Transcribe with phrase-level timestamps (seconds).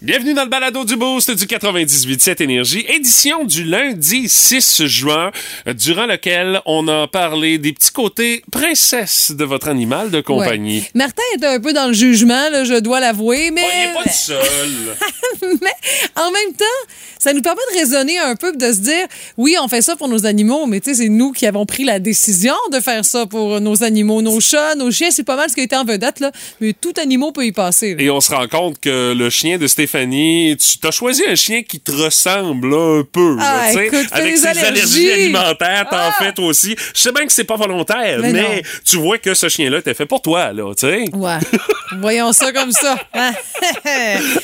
[0.00, 5.32] Bienvenue dans le balado du Boost du 98.7 Énergie, édition du lundi 6 juin,
[5.66, 10.82] durant lequel on a parlé des petits côtés princesse de votre animal de compagnie.
[10.82, 10.90] Ouais.
[10.94, 13.64] Martin est un peu dans le jugement, là, je dois l'avouer, mais...
[13.64, 14.70] Oh, il est pas seul.
[15.60, 15.72] mais
[16.14, 16.64] en même temps,
[17.18, 19.04] ça nous permet de raisonner un peu, de se dire,
[19.36, 21.82] oui, on fait ça pour nos animaux, mais tu sais, c'est nous qui avons pris
[21.82, 25.50] la décision de faire ça pour nos animaux, nos chats, nos chiens, c'est pas mal
[25.50, 26.30] ce qui a été en vedette, là,
[26.60, 27.96] mais tout animal peut y passer.
[27.96, 28.02] là.
[28.02, 31.62] Et on se rend compte que le chien de Stéphanie, tu t'as choisi un chien
[31.62, 35.10] qui te ressemble là, un peu, là, Ah, écoute, fais avec ses allergies, allergies.
[35.12, 36.14] alimentaires, t'en Ah.
[36.18, 36.76] fais toi aussi.
[36.94, 40.04] Je sais bien que c'est pas volontaire, Mais tu vois que ce chien-là était fait
[40.04, 41.04] pour toi, là, tu sais.
[41.14, 41.38] Ouais.
[42.00, 42.98] Voyons ça comme ça.
[43.14, 43.32] Hein?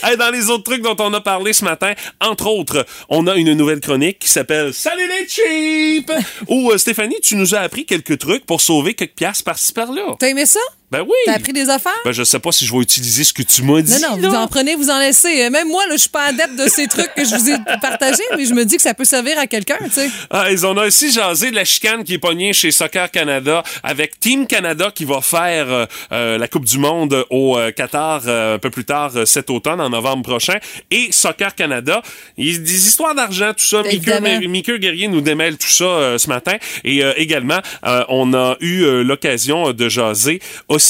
[0.02, 3.34] Hey, dans les autres trucs dont on a parlé ce matin, entre autres, on a
[3.36, 6.10] une nouvelle chronique qui s'appelle Salut les cheap!
[6.48, 10.14] où euh, Stéphanie, tu nous as appris quelques trucs pour sauver quelques piastres par-ci par-là.
[10.18, 10.60] T'as aimé ça?
[10.94, 11.16] Ben oui!
[11.26, 11.92] T'as appris des affaires?
[12.04, 14.00] Ben, je sais pas si je vais utiliser ce que tu m'as dit.
[14.00, 14.28] Non, non, là.
[14.28, 15.42] vous en prenez, vous en laissez.
[15.42, 17.56] Euh, Même moi, là, je suis pas adepte de ces trucs que je vous ai
[17.82, 20.08] partagés, mais je me dis que ça peut servir à quelqu'un, tu sais.
[20.30, 24.20] Ah, ils ont aussi jasé de la chicane qui est pognée chez Soccer Canada avec
[24.20, 28.58] Team Canada qui va faire euh, euh, la Coupe du Monde au euh, Qatar un
[28.60, 30.58] peu plus tard cet automne, en novembre prochain.
[30.92, 32.02] Et Soccer Canada,
[32.36, 33.82] il y a des histoires d'argent, tout ça.
[33.82, 36.54] Mickey, Guerrier nous démêle tout ça ce matin.
[36.84, 37.58] Et également,
[38.08, 40.83] on a eu l'occasion de jaser aussi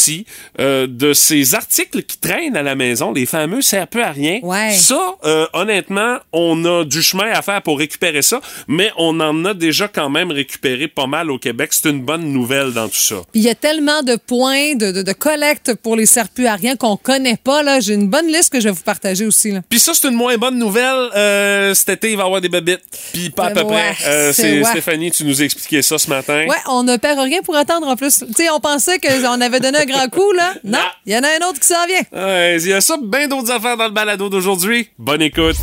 [0.60, 4.40] euh, de ces articles qui traînent à la maison, les fameux «ça peu à rien
[4.42, 4.72] Ouais.
[4.72, 9.44] Ça, euh, honnêtement, on a du chemin à faire pour récupérer ça, mais on en
[9.44, 11.70] a déjà quand même récupéré pas mal au Québec.
[11.72, 13.16] C'est une bonne nouvelle dans tout ça.
[13.34, 17.36] Il y a tellement de points de, de, de collecte pour les serpulariens qu'on connaît
[17.42, 17.62] pas.
[17.62, 17.80] là.
[17.80, 19.50] J'ai une bonne liste que je vais vous partager aussi.
[19.52, 19.60] Là.
[19.68, 21.10] Puis ça, c'est une moins bonne nouvelle.
[21.16, 22.82] Euh, cet été, il va y avoir des babites.
[23.12, 23.94] Puis pas à peu Ouais, près.
[23.98, 24.64] C'est c'est ouais.
[24.64, 26.44] Stéphanie, tu nous as expliqué ça ce matin.
[26.48, 28.18] Ouais, on ne perd rien pour attendre en plus.
[28.26, 30.54] Tu sais, on pensait qu'on avait donné un grand coup, là?
[30.64, 32.02] Non, il y en a un autre qui s'en vient.
[32.12, 34.88] Ouais, Il y a ça, bien d'autres affaires dans le balado d'aujourd'hui.
[34.98, 35.56] Bonne écoute.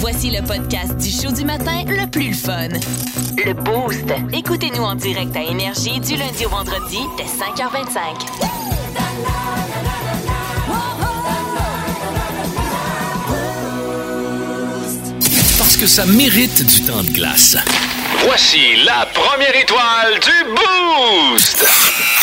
[0.00, 2.68] Voici le podcast du show du matin le plus fun.
[3.44, 4.04] Le Boost.
[4.32, 9.16] Écoutez-nous en direct à Énergie du lundi au vendredi dès 5h25.
[15.58, 17.56] Parce que ça mérite du temps de glace.
[18.24, 21.64] Voici la première étoile du Boost!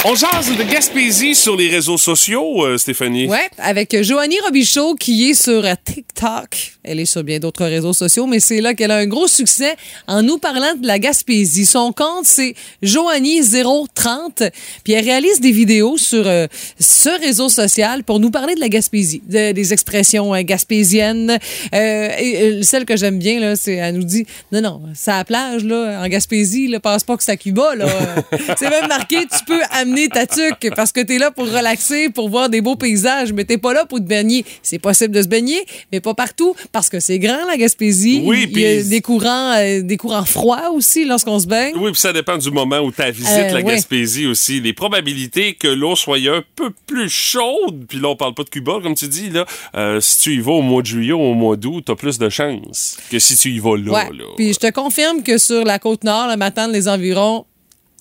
[0.06, 3.26] On jase de Gaspésie sur les réseaux sociaux, euh, Stéphanie.
[3.28, 6.74] Ouais, avec Joanie Robichaud qui est sur TikTok.
[6.84, 9.78] Elle est sur bien d'autres réseaux sociaux, mais c'est là qu'elle a un gros succès
[10.08, 11.66] en nous parlant de la Gaspésie.
[11.66, 12.54] Son compte, c'est
[12.84, 14.52] Joanie030.
[14.84, 16.48] Puis elle réalise des vidéos sur euh,
[16.82, 21.40] ce réseau social pour nous parler de la Gaspésie, de- des expressions euh, gaspésiennes.
[21.74, 25.20] Euh, et, celle que j'aime bien, là, c'est elle nous dit non, non, c'est à
[25.20, 27.74] la plage, là, en Gaspésie, là, passe pas que c'est à Cuba.
[27.76, 27.88] Là.
[28.58, 32.10] c'est même marqué, tu peux amener ta tuque parce que tu es là pour relaxer,
[32.10, 34.46] pour voir des beaux paysages, mais t'es pas là pour te baigner.
[34.62, 38.22] C'est possible de se baigner, mais pas partout parce que c'est grand, la Gaspésie.
[38.26, 41.74] Oui, Il y a puis- des courants, euh, des courants froids aussi lorsqu'on se baigne.
[41.78, 43.64] Oui, puis ça dépend du moment où tu visites Euh, la ouais.
[43.64, 44.60] Gaspésie aussi.
[44.62, 48.50] Les probabilités que l'eau soit un peu plus chaude, puis là, on parle pas de
[48.50, 49.46] Cuba, comme tu dis, là,
[49.76, 52.18] euh, si tu y vas au mois de juillet ou au mois d'août, t'as plus
[52.18, 53.92] de chances que si tu y vas là.
[53.92, 54.18] Ouais.
[54.18, 54.24] là.
[54.36, 57.46] Puis je te confirme que sur la côte nord, le matin, les environs,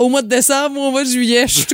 [0.03, 1.67] au mois de décembre ou au mois de juillet, je suis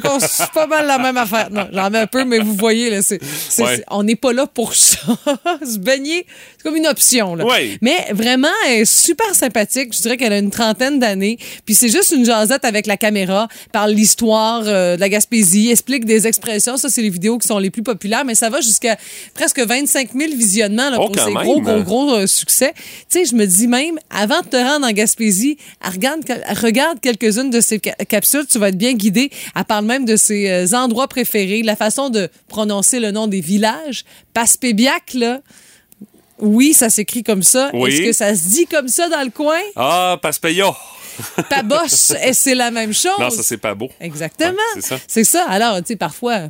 [0.55, 1.49] pas mal la même affaire.
[1.51, 3.77] Non, j'en mets un peu, mais vous voyez, là, c'est, c'est- Ouais.
[3.77, 4.99] c'est- on n'est pas là pour ça.
[5.65, 7.35] Se baigner, c'est comme une option.
[7.35, 7.45] Là.
[7.47, 7.79] Ouais.
[7.83, 9.93] Mais vraiment, elle est super sympathique.
[9.95, 11.39] Je dirais qu'elle a une trentaine d'années.
[11.65, 16.05] Puis c'est juste une jasette avec la caméra, parle l'histoire euh, de la Gaspésie, explique
[16.05, 16.77] des expressions.
[16.77, 18.97] Ça, c'est les vidéos qui sont les plus populaires, mais ça va jusqu'à
[19.35, 21.43] presque 25 000 visionnements là, Oh, pour ces même.
[21.43, 22.73] gros, gros, gros euh, succès.
[23.11, 26.59] Tu sais, je me dis même, avant de te rendre en Gaspésie, elle regarde, elle
[26.59, 29.31] regarde quelques-unes de ces ca- capsules, tu vas être bien guidé.
[29.55, 33.41] Elle parle même de ses euh, endroits préférés, la façon de prononcer le nom des
[33.41, 34.05] villages.
[34.35, 35.41] Paspébiac, là,
[36.41, 37.71] oui, ça s'écrit comme ça.
[37.73, 37.93] Oui.
[37.93, 39.61] Est-ce que ça se dit comme ça dans le coin?
[39.77, 43.19] Ah, est-ce que c'est la même chose?
[43.21, 43.89] Non, ça, c'est pas beau.
[44.01, 44.51] Exactement.
[44.51, 44.99] Ouais, c'est ça.
[45.07, 45.47] c'est ça.
[45.49, 46.49] Alors, tu sais, parfois,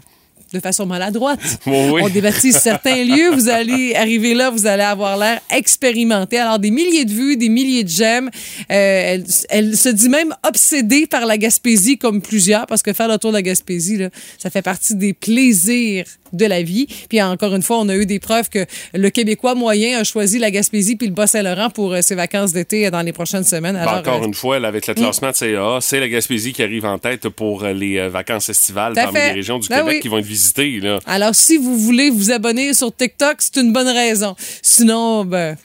[0.53, 2.01] de façon maladroite, oui.
[2.03, 3.31] on débaptise certains lieux.
[3.33, 6.39] Vous allez arriver là, vous allez avoir l'air expérimenté.
[6.39, 8.31] Alors, des milliers de vues, des milliers de j'aime.
[8.71, 13.09] Euh, elle, elle se dit même obsédée par la Gaspésie, comme plusieurs, parce que faire
[13.09, 16.87] le tour de la Gaspésie, là, ça fait partie des plaisirs de la vie.
[17.09, 18.65] Puis encore une fois, on a eu des preuves que
[18.95, 22.91] le Québécois moyen a choisi la Gaspésie puis le Bas-Saint-Laurent pour euh, ses vacances d'été
[22.91, 23.75] dans les prochaines semaines.
[23.75, 26.53] Ben, Alors, encore euh, une fois, là, avec le classement de CA, c'est la Gaspésie
[26.53, 29.29] qui arrive en tête pour euh, les euh, vacances estivales parmi fait.
[29.29, 30.01] les régions du Ben Québec oui.
[30.01, 30.81] qui vont être visitées.
[30.81, 30.99] Là.
[31.07, 34.35] Alors, si vous voulez vous abonner sur TikTok, c'est une bonne raison.
[34.63, 35.57] Sinon, ben,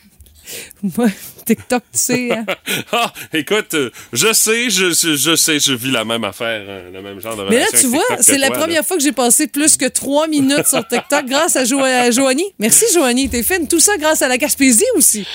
[0.98, 1.08] Moi,
[1.46, 2.32] TikTok, tu sais.
[2.32, 2.46] hein.
[2.92, 6.92] Ah, écoute, euh, je sais, je, je, je sais, je vis la même affaire, euh,
[6.92, 8.64] le même genre de Mais là, tu avec vois, c'est la toi, là.
[8.64, 12.12] première fois que j'ai passé plus que trois minutes sur TikTok grâce à, jo à
[12.12, 12.54] Joanie.
[12.60, 13.30] Merci, Joanie.
[13.30, 13.68] T'es fine.
[13.68, 15.26] Tout ça grâce à la Gaspésie aussi.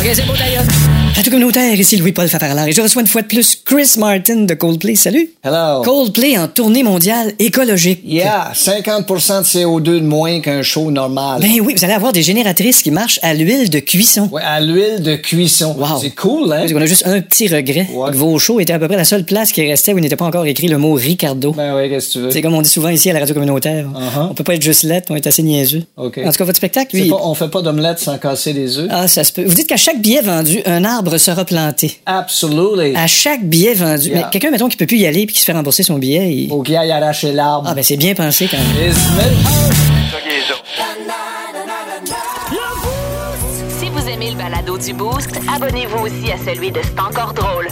[0.00, 0.64] OK, c'est beau d'ailleurs.
[1.14, 4.54] Radio communautaire, ici Louis-Paul Fafarlard et je reçois une fois de plus Chris Martin de
[4.54, 4.94] Coldplay.
[4.96, 5.30] Salut.
[5.44, 5.82] Hello.
[5.82, 8.00] Coldplay en tournée mondiale écologique.
[8.04, 11.40] Yeah, 50% de CO2 de moins qu'un show normal.
[11.42, 14.28] Ben oui, vous allez avoir des génératrices qui marchent à l'huile de cuisson.
[14.32, 15.76] Ouais, à l'huile de cuisson.
[15.78, 15.98] Wow.
[16.00, 16.60] C'est cool, hein?
[16.60, 17.86] Parce qu'on a juste un petit regret.
[17.86, 20.16] Que Vos shows étaient à peu près la seule place qui restait où il n'était
[20.16, 21.52] pas encore écrit le mot Ricardo.
[21.52, 22.30] Ben ouais, qu'est-ce que tu veux?
[22.30, 23.86] C'est comme on dit souvent ici à la radio communautaire.
[23.86, 24.28] Uh-huh.
[24.30, 25.84] On peut pas être juste lettre, on est assez niaiseux.
[25.98, 26.18] OK.
[26.24, 27.10] En tout cas, votre spectacle, lui.
[27.10, 28.88] Pas- on fait pas d'omelette sans casser des œufs?
[28.90, 29.44] Ah, ça se peut.
[29.44, 31.98] Vous dites qu'à chaque billet vendu, un arbre sera planté.
[32.06, 32.96] Absolutely.
[32.96, 34.08] À chaque billet vendu.
[34.08, 34.16] Yeah.
[34.16, 36.34] Mais quelqu'un, mettons, qui peut plus y aller puis qui se fait rembourser son billet,
[36.34, 36.48] il...
[36.48, 37.68] Faut qu'il aille arracher l'arbre.
[37.70, 38.90] Ah, ben c'est bien pensé quand même.
[38.90, 39.72] Isn't it?
[43.78, 47.68] Si vous aimez le balado du Boost, abonnez-vous aussi à celui de C'est encore drôle.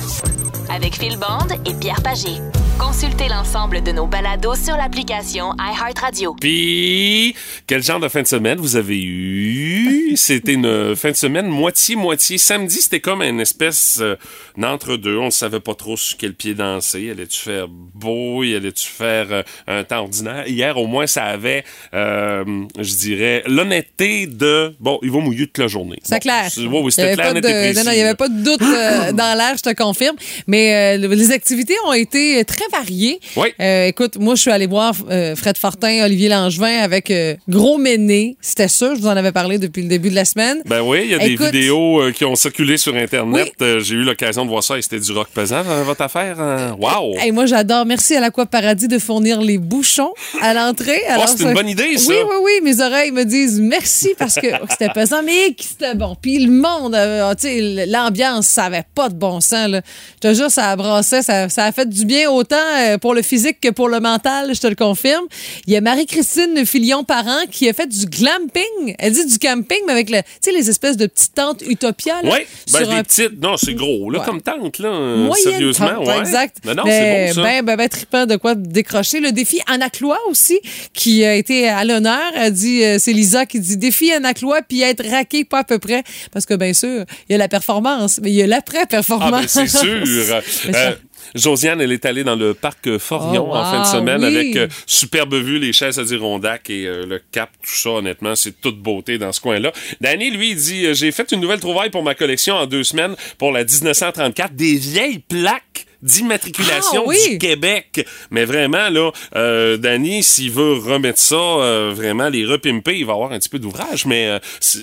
[0.75, 2.37] Avec Phil Bond et Pierre Pagé.
[2.79, 6.35] Consultez l'ensemble de nos balados sur l'application iHeartRadio.
[6.41, 7.35] Puis,
[7.67, 10.15] quel genre de fin de semaine vous avez eu?
[10.17, 12.39] C'était une fin de semaine moitié-moitié.
[12.39, 14.17] Samedi, c'était comme une espèce euh,
[14.57, 15.19] d'entre-deux.
[15.19, 17.11] On ne savait pas trop sur quel pied danser.
[17.11, 18.43] Allais-tu faire beau?
[18.43, 20.47] Allais-tu faire euh, un temps ordinaire?
[20.49, 22.45] Hier, au moins, ça avait, euh,
[22.79, 25.99] je dirais, l'honnêteté de, bon, il va mouiller toute la journée.
[26.03, 26.49] C'est Bon, clair.
[26.57, 27.41] Oui, oui, c'était clair, de-
[27.85, 30.17] non, il n'y avait pas de doute euh, dans l'air, je te confirme.
[30.47, 33.19] Mais euh, les activités ont été très variées.
[33.37, 33.49] Oui.
[33.61, 37.13] Euh, écoute, moi, je suis allée voir euh, Fred Fortin, Olivier Langevin avec
[37.49, 38.37] Gros Méné.
[38.41, 40.59] C'était sûr, je vous en avais parlé depuis le début de la semaine.
[40.67, 43.53] Ben oui, il y a des vidéos qui ont circulé sur Internet.
[43.61, 43.81] Oui.
[43.81, 46.41] J'ai eu l'occasion de voir ça et c'était du rock pesant, votre affaire.
[46.41, 46.77] hein?
[46.79, 47.17] Wow!
[47.19, 47.87] Hey, moi, j'adore.
[47.87, 51.03] Merci à l'Aqua Paradis de fournir les bouchons à l'entrée.
[51.09, 52.11] Alors, Oh, c'est une bonne idée, ça.
[52.13, 52.53] Oui, oui, oui.
[52.63, 56.17] Mes oreilles me disent merci parce que c'était pesant, mais c'était bon.
[56.21, 56.97] Puis le monde,
[57.39, 59.69] tu sais, l'ambiance, ça avait pas de bon sens.
[59.69, 59.81] Là.
[60.23, 61.23] Je te jure, ça brassait.
[61.23, 64.55] Ça, ça a fait du bien autant euh, pour le physique que pour le mental,
[64.55, 65.25] je te le confirme.
[65.67, 68.95] Il y a Marie-Christine Filion-Parent qui a fait du glamping.
[68.99, 70.19] Elle dit du camping, mais avec le,
[70.53, 72.17] les espèces de petites tentes Utopia.
[72.25, 72.31] Oui,
[72.73, 73.41] ben, des un petites.
[73.41, 74.25] Non, c'est gros, là, Ouais.
[74.27, 74.91] comme tente, là.
[74.91, 76.19] Moyenne sérieusement, tente, ouais.
[76.19, 76.57] Exact.
[76.65, 77.43] Non, non, Mais c'est bon, ça.
[77.49, 79.21] Ben, ben, ben, trippant de quoi décrocher.
[79.21, 80.59] Le défi Anaclois aussi,
[80.93, 82.21] qui a été à l'honneur.
[82.35, 85.79] Elle dit, euh, c'est Lisa qui dit défi Anaclois, puis être raqué pas à peu
[85.79, 86.03] près.
[86.33, 89.31] Parce que, bien sûr, il y a la performance, mais il y a Ah, l'après-performance.
[89.57, 90.03] ben, c'est sûr.
[90.75, 90.95] Euh,
[91.35, 94.37] Josiane, elle est allée dans le parc Forion Oh, en fin de wow, semaine oui.
[94.37, 98.61] avec euh, superbe vue, les chaises Adirondack et euh, le cap, tout ça, honnêtement, c'est
[98.61, 99.73] toute beauté dans ce coin-là.
[100.01, 103.15] Danny, lui, il dit J'ai fait une nouvelle trouvaille pour ma collection en deux semaines
[103.39, 107.17] pour la 1934, des vieilles plaques d'immatriculation Ah, oui.
[107.31, 108.07] du Québec.
[108.31, 113.13] Mais vraiment, là, euh, Danny, s'il veut remettre ça, euh, vraiment, les repimper, il va
[113.15, 114.39] avoir un petit peu d'ouvrage, mais euh,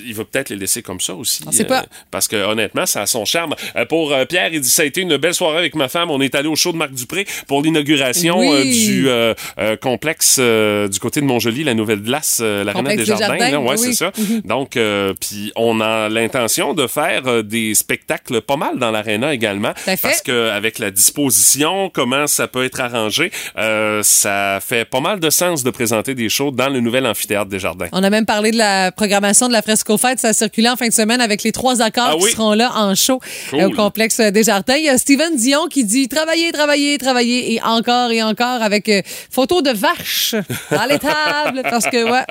[0.06, 1.44] il va peut-être les laisser comme ça aussi.
[1.48, 1.86] On sait pas.
[2.12, 3.56] parce que honnêtement, ça a son charme.
[3.76, 6.12] Euh, pour euh, Pierre, il dit ça a été une belle soirée avec ma femme.
[6.12, 8.48] On est allé au show de Marc Dupré pour l'inauguration Oui.
[8.52, 12.96] euh, du euh, euh, complexe euh, du côté de Montjoli, la nouvelle glace, euh, l'arena
[12.96, 13.38] des jardins.
[13.38, 13.60] Là.
[13.60, 13.78] ouais, oui.
[13.78, 14.12] c'est ça.
[14.46, 19.34] Donc, euh, puis on a l'intention de faire euh, des spectacles pas mal dans l'aréna
[19.34, 25.00] également, parce que avec la disposition, comment ça peut être arrangé, euh, ça fait pas
[25.00, 27.88] mal de sens de présenter des shows dans le nouvel amphithéâtre des jardins.
[27.94, 30.20] On a même parlé de la programmation de la Fresco Fête.
[30.20, 32.72] Ça a circulé en fin de semaine avec les trois accords Ah qui seront là
[32.76, 33.20] en show
[33.50, 33.60] Cool.
[33.62, 34.76] euh, au complexe des Jardins.
[34.76, 38.90] Il y a Steven Dion qui dit travailler, travailler, travailler et encore et encore avec
[38.90, 39.02] euh,
[39.32, 40.36] photo de vaches
[40.72, 41.62] dans les tables.
[41.70, 42.24] Parce que, ouais,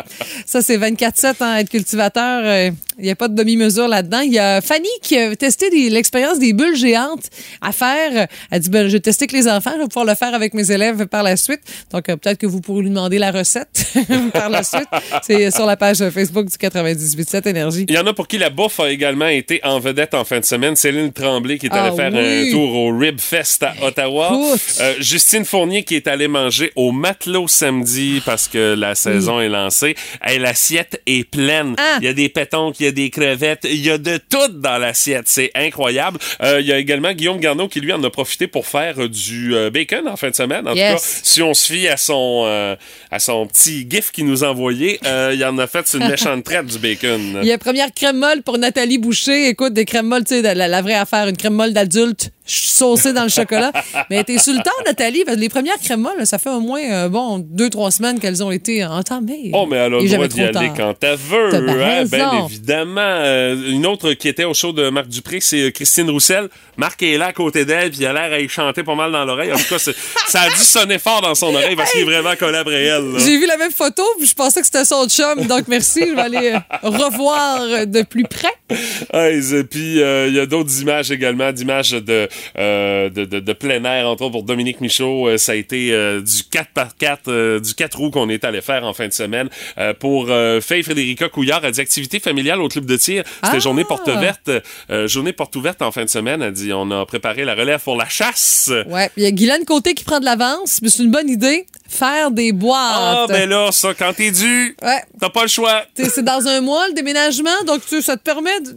[0.45, 2.43] ça, c'est 24-7, hein, être cultivateur.
[2.45, 4.21] euh, Il n'y a pas de demi-mesure là-dedans.
[4.21, 7.27] Il y a Fanny qui a testé l'expérience des bulles géantes
[7.61, 8.27] à faire.
[8.51, 9.73] Elle dit, ben, je vais tester avec les enfants.
[9.77, 11.61] Je vais pouvoir le faire avec mes élèves par la suite.
[11.93, 13.87] Donc, euh, peut-être que vous pourrez lui demander la recette
[14.33, 14.89] par la suite.
[15.23, 17.87] C'est sur la page Facebook du 98.7 Énergie.
[17.89, 20.41] Il y en a pour qui la bouffe a également été en vedette en fin
[20.41, 20.77] de semaine.
[20.77, 22.49] Céline Tremblay qui est allée Ah faire oui.
[22.49, 24.33] un tour au Rib Fest à Ottawa.
[24.81, 29.49] Euh, Justine Fournier qui est allée manger au Matelot samedi parce que la saison est
[29.49, 29.95] lancée.
[30.23, 31.75] Hey, l'assiette est pleine.
[31.79, 31.99] Ah.
[32.01, 34.49] Il y a des pétons, il y a des crevettes, il y a de tout
[34.53, 35.25] dans l'assiette.
[35.27, 36.19] C'est incroyable.
[36.43, 39.09] Euh, il y a également Guillaume Garneau qui lui en a profité pour faire euh,
[39.09, 40.67] du euh, bacon en fin de semaine.
[40.69, 40.93] En Yes.
[40.93, 42.77] tout cas, si on se fie à son euh,
[43.11, 46.67] à son petit gif qu'il nous a envoyé, il en a fait une méchante traite
[46.67, 47.41] du bacon.
[47.43, 49.49] Il y a première crème molle pour Nathalie Boucher.
[49.49, 53.13] Écoute, des crèmes molles, tu sais, la, la vraie affaire, une crème molle d'adulte saucée
[53.13, 53.73] dans le chocolat.
[54.11, 57.09] Mais t'es sur le temps, Nathalie, les premières crèmes molles, ça fait au moins, euh,
[57.09, 59.51] bon, deux, trois semaines qu'elles ont été entamées.
[59.53, 61.55] Oh, mais elle a le droit d'y aller quand elle veut.
[61.55, 63.01] Hein, bien évidemment.
[63.01, 66.49] Euh, une autre qui était au show de Marc Dupré, c'est euh, Christine Roussel.
[66.77, 69.11] Marc est là à côté d'elle, puis il a l'air à y chanter pas mal
[69.13, 69.53] dans l'oreille.
[69.53, 69.79] En tout cas,
[70.29, 73.13] ça a dû sonner fort dans son oreille parce qu'il est vraiment collé après elle.
[73.19, 76.01] J'ai vu la même photo, puis je pensais que c'était son chum, donc merci.
[76.09, 78.53] Je vais aller euh, revoir de plus près.
[79.15, 83.53] Ouais, et puis euh, il y a d'autres images également, d'images de, de, de, de
[83.53, 85.29] plein air, entre autres pour Dominique Michaud.
[85.29, 88.85] Euh, ça a été euh, du 4x4, euh, du 4 roues qu'on est allé faire
[88.85, 89.49] en fin de semaine.
[89.79, 93.25] Euh, pour euh, Faye Frédérica Couillard, elle dit activité familiale au club de tir.
[93.45, 93.59] C'était Ah!
[93.59, 94.51] journée porte verte,
[94.91, 96.43] euh, journée porte ouverte en fin de semaine.
[96.43, 98.71] Elle dit on a préparé la relève pour la chasse.
[98.89, 101.67] Ouais, il y a Guylaine Côté qui prend de l'avance, mais c'est une bonne idée.
[101.89, 102.79] Faire des boîtes.
[102.81, 105.01] Ah ben là, ça, quand t'es dû, Ouais.
[105.21, 105.85] t'as pas le choix.
[105.97, 108.75] C'est dans un mois, le déménagement, donc tu ça te permet de,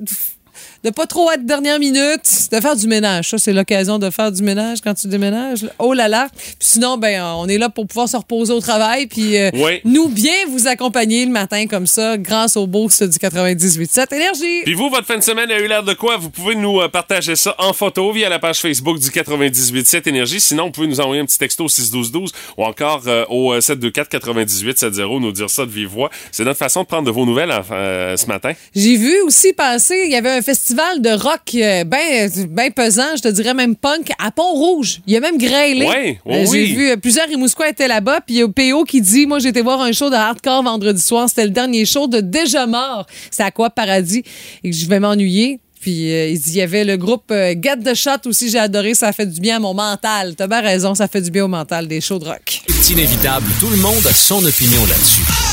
[0.84, 3.30] de pas trop être dernière minute, de faire du ménage.
[3.30, 5.66] Ça, c'est l'occasion de faire du ménage quand tu déménages.
[5.80, 6.28] Oh là là.
[6.34, 9.82] Puis sinon, ben, on est là pour pouvoir se reposer au travail, puis euh, Oui.
[9.86, 14.62] nous bien vous accompagner le matin comme ça, grâce au boost du 98.7 Énergie.
[14.64, 16.18] Puis vous, votre fin de semaine a eu l'air de quoi?
[16.18, 20.40] Vous pouvez nous euh, partager ça en photo via la page Facebook du 98.7 Énergie.
[20.40, 23.60] Sinon, vous pouvez nous envoyer un petit texto au 61212 ou encore euh, au euh,
[23.60, 26.10] 724-9870, nous dire ça de vive voix.
[26.32, 28.54] C'est notre façon de prendre de vos nouvelles euh, ce matin.
[28.76, 33.16] J'ai vu aussi passer, il y avait un festival de rock euh, ben, ben pesant,
[33.16, 35.02] je te dirais même punk, à Pont-Rouge.
[35.08, 35.86] Il y a même Graylé.
[35.88, 36.74] Ouais, oh Euh, J'ai oui.
[36.74, 39.50] vu euh, plusieurs Rimouskois étaient là-bas, puis il y a PO qui dit, moi j'ai
[39.50, 43.06] été voir un show de hardcore vendredi soir, c'était le dernier show de Déjà Mort.
[43.32, 44.24] C'est à quoi Paradis?
[44.64, 45.60] Et que je vais m'ennuyer.
[45.82, 48.60] Puis euh, il dit, il y avait le groupe euh, Get the Shot aussi, j'ai
[48.60, 50.36] adoré, ça fait du bien à mon mental.
[50.36, 52.62] T'as bien raison, ça fait du bien au mental des shows de rock.
[52.82, 55.49] C'est inévitable, tout le monde a son opinion là-dessus.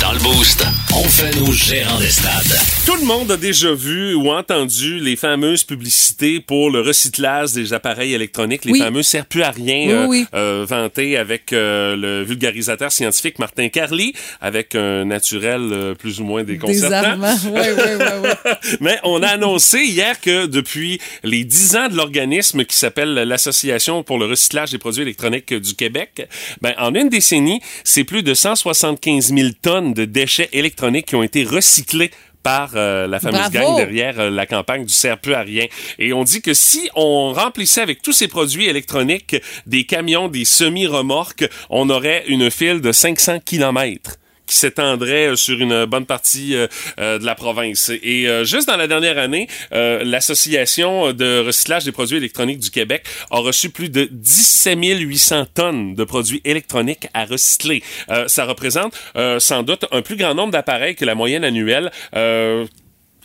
[0.00, 0.64] Dans le Boost,
[0.94, 2.58] on fait nos gérants des stades.
[2.86, 7.72] Tout le monde a déjà vu ou entendu les fameuses publicités pour le recyclage des
[7.74, 8.78] appareils électroniques, les Oui.
[8.78, 10.26] fameux serre plus à rien Oui, euh, oui.
[10.34, 16.24] euh, vantés avec euh, le vulgarisateur scientifique Martin Carly, avec un naturel euh, plus ou
[16.24, 16.88] moins déconcertant.
[16.88, 17.36] Désarmant.
[17.44, 18.50] Oui, oui, oui, oui.
[18.80, 24.02] Mais on a annoncé hier que depuis les 10 ans de l'organisme qui s'appelle l'Association
[24.02, 26.26] pour le recyclage des produits électroniques du Québec,
[26.62, 31.22] ben, en une décennie, c'est plus de 175 000 tonnes de déchets électroniques qui ont
[31.22, 32.10] été recyclés
[32.42, 33.52] par euh, la fameuse Bravo!
[33.52, 35.66] gang derrière euh, la campagne du serre plus à rien.
[35.98, 40.44] Et on dit que si on remplissait avec tous ces produits électroniques des camions, des
[40.44, 44.16] semi-remorques, on aurait une file de 500 kilomètres
[44.50, 46.66] qui s'étendrait euh, sur une bonne partie euh,
[46.98, 47.90] euh, de la province.
[48.02, 53.38] Et juste dans la dernière année, l'Association de recyclage des produits électroniques du Québec a
[53.38, 57.82] reçu plus de 17 800 tonnes de produits électroniques à recycler.
[58.26, 58.94] Ça représente
[59.38, 61.90] sans doute un plus grand nombre d'appareils que la moyenne annuelle.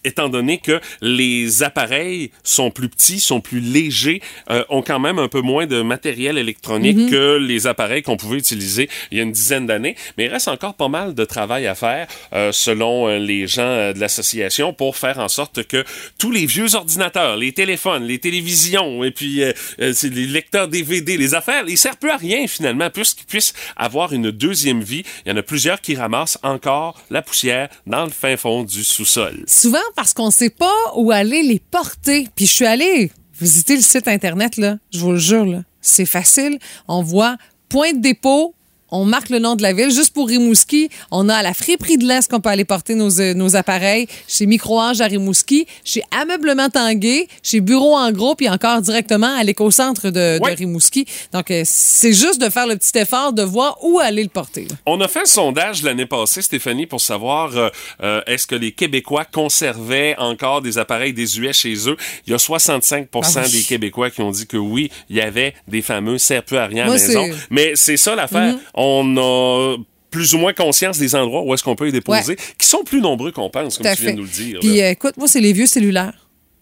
[0.05, 5.19] Étant donné que les appareils sont plus petits, sont plus légers, euh, ont quand même
[5.19, 9.23] un peu moins de matériel électronique que les appareils qu'on pouvait utiliser il y a
[9.23, 9.95] une dizaine d'années.
[10.17, 13.93] Mais il reste encore pas mal de travail à faire, euh, selon euh, les gens
[13.93, 15.83] de l'association, pour faire en sorte que
[16.17, 21.33] tous les vieux ordinateurs, les téléphones, les télévisions, et puis euh, les lecteurs DVD, les
[21.33, 25.03] affaires, ils servent plus à rien finalement, puisqu'ils puissent avoir une deuxième vie.
[25.25, 28.83] Il y en a plusieurs qui ramassent encore la poussière dans le fin fond du
[28.83, 29.43] sous-sol.
[29.47, 32.27] Souvent parce qu'on sait pas où aller les porter.
[32.35, 34.77] Puis je suis allée visiter le site Internet, là.
[34.91, 35.63] Je vous le jure, là.
[35.81, 36.59] C'est facile.
[36.87, 37.37] On voit
[37.69, 38.53] point de dépôt.
[38.95, 39.91] On marque le nom de la ville.
[39.91, 43.19] Juste pour Rimouski, on a à la friperie de l'Est qu'on peut aller porter nos,
[43.19, 48.49] euh, nos appareils, chez Microange à Rimouski, chez Ameublement Tanguay, chez Bureau en gros, puis
[48.49, 50.39] encore directement à l'écocentre de.
[50.55, 51.05] Rimouski.
[51.33, 54.67] Donc, euh, c'est juste de faire le petit effort de voir où aller le porter.
[54.85, 57.69] On a fait un sondage l'année passée, Stéphanie, pour savoir euh,
[58.01, 61.97] euh, est-ce que les Québécois conservaient encore des appareils désuets chez eux?
[62.27, 63.51] Il y a 65 Ah oui.
[63.51, 66.87] des Québécois qui ont dit que oui, il y avait des fameux serre-peu à rien
[66.87, 67.27] à maison.
[67.27, 67.35] Mhm.
[67.49, 68.55] Mais c'est ça l'affaire.
[68.87, 69.77] On a
[70.11, 72.37] plus ou moins conscience des endroits où est-ce qu'on peut les déposer, Ouais.
[72.57, 74.59] qui sont plus nombreux qu'on pense, comme tu viens de nous le dire.
[74.61, 76.13] Puis, euh, écoute, moi, c'est les vieux cellulaires.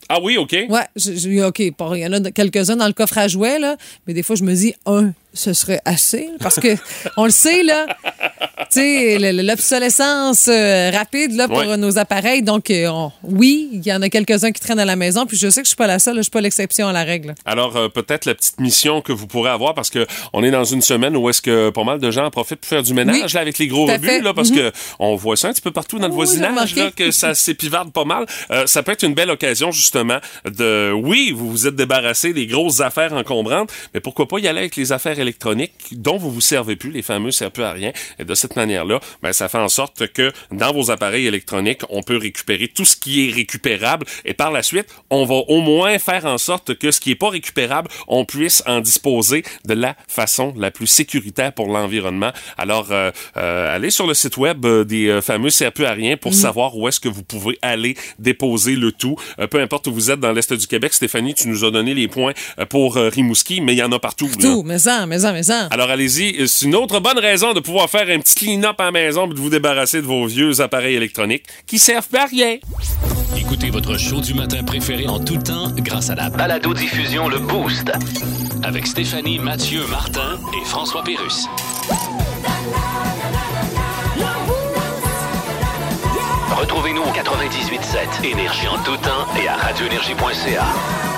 [0.09, 0.51] Ah oui, OK.
[0.69, 3.77] Ouais, je- je- OK, il y en a quelques-uns dans le coffre à jouets, là,
[4.07, 6.67] mais des fois, je me dis, un, ce serait assez, parce que
[7.17, 7.87] on le sait, là,
[8.71, 11.77] tu sais, le- le- l'obsolescence euh, rapide, là, pour Ouais.
[11.77, 12.41] nos appareils.
[12.43, 15.37] Donc, euh, on- oui, il y en a quelques-uns qui traînent à la maison, puis
[15.37, 17.33] je sais que je suis pas la seule, je suis pas l'exception à la règle.
[17.45, 20.63] Alors euh, peut-être la petite mission que vous pourrez avoir parce que on est dans
[20.63, 23.15] une semaine où est-ce que pas mal de gens en profitent pour faire du ménage
[23.25, 24.55] Oui, là, avec les gros rebuts là parce Mhm.
[24.57, 27.33] que on voit ça un petit peu partout dans le j'ai voisinage là, que ça
[27.33, 28.25] s'épivarde pas mal.
[28.51, 32.45] Euh, ça peut être une belle occasion justement de oui vous vous êtes débarrassé des
[32.47, 36.41] grosses affaires encombrantes mais pourquoi pas y aller avec les affaires électroniques dont vous vous
[36.41, 37.91] servez plus, les fameux serpeux à rien.
[38.19, 42.03] Et de cette manière-là, ben, ça fait en sorte que dans vos appareils électroniques, on
[42.03, 45.97] peut récupérer tout ce qui est récupérable et par la suite, on va au moins
[45.99, 49.95] faire en sorte que ce qui est pas récupérable, on puisse en disposer de la
[50.07, 52.31] façon la plus sécuritaire pour l'environnement.
[52.57, 56.17] Alors, euh, euh, allez sur le site web euh, des euh, fameux serpeux à rien
[56.17, 59.15] pour savoir où est-ce que vous pouvez aller déposer le tout.
[59.39, 61.93] Euh, peu importe où vous êtes dans l'Est du Québec, Stéphanie, tu nous as donné
[61.93, 62.33] les points
[62.69, 64.27] pour Rimouski, mais il y en a partout.
[64.27, 64.35] là.
[64.41, 65.67] Tout, mais ça, mais ça, mais ça.
[65.71, 68.91] Alors allez-y, c'est une autre bonne raison de pouvoir faire un petit clean-up à la
[68.91, 72.57] maison et de vous débarrasser de vos vieux appareils électroniques qui servent pas à rien.
[73.37, 77.91] Écoutez votre show du matin préféré en tout temps grâce à la Balado-diffusion Le Boost.
[78.63, 81.47] avec Stéphanie, Mathieu, Martin et François Pérus.
[86.55, 91.12] Retrouvez-nous au 98.7 Énergie en tout temps et à radioénergie.ca.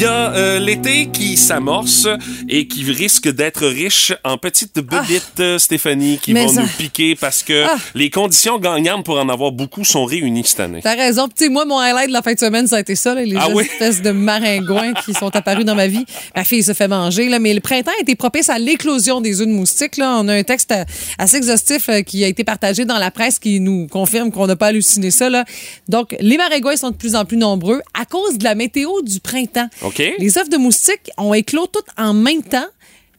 [0.00, 2.08] Il y a euh, l'été qui s'amorce
[2.48, 6.44] et qui risque d'être riche en petites bébites, euh, Stéphanie, qui Ah.
[6.46, 7.76] Vont ça- nous piquer parce que Ah.
[7.94, 10.80] les conditions gagnantes pour en avoir beaucoup sont réunies cette année.
[10.82, 11.26] T'as raison.
[11.28, 13.14] Puis, tu sais, moi, mon highlight de la fin de semaine, ça a été ça,
[13.14, 13.64] là, les Ah oui?
[13.64, 16.06] espèces de maringouins qui sont apparus dans ma vie.
[16.34, 19.42] Ma fille se fait manger, là, mais le printemps a été propice à l'éclosion des
[19.42, 19.98] œufs de moustiques.
[19.98, 20.16] Là.
[20.18, 20.82] On a un texte euh,
[21.18, 24.56] assez exhaustif euh, qui a été partagé dans la presse qui nous confirme qu'on n'a
[24.56, 25.28] pas halluciné ça.
[25.28, 25.44] Là.
[25.90, 29.20] Donc, les maringouins sont de plus en plus nombreux à cause de la météo du
[29.20, 29.68] printemps.
[29.98, 32.66] Les œufs de moustiques ont éclos toutes en même temps.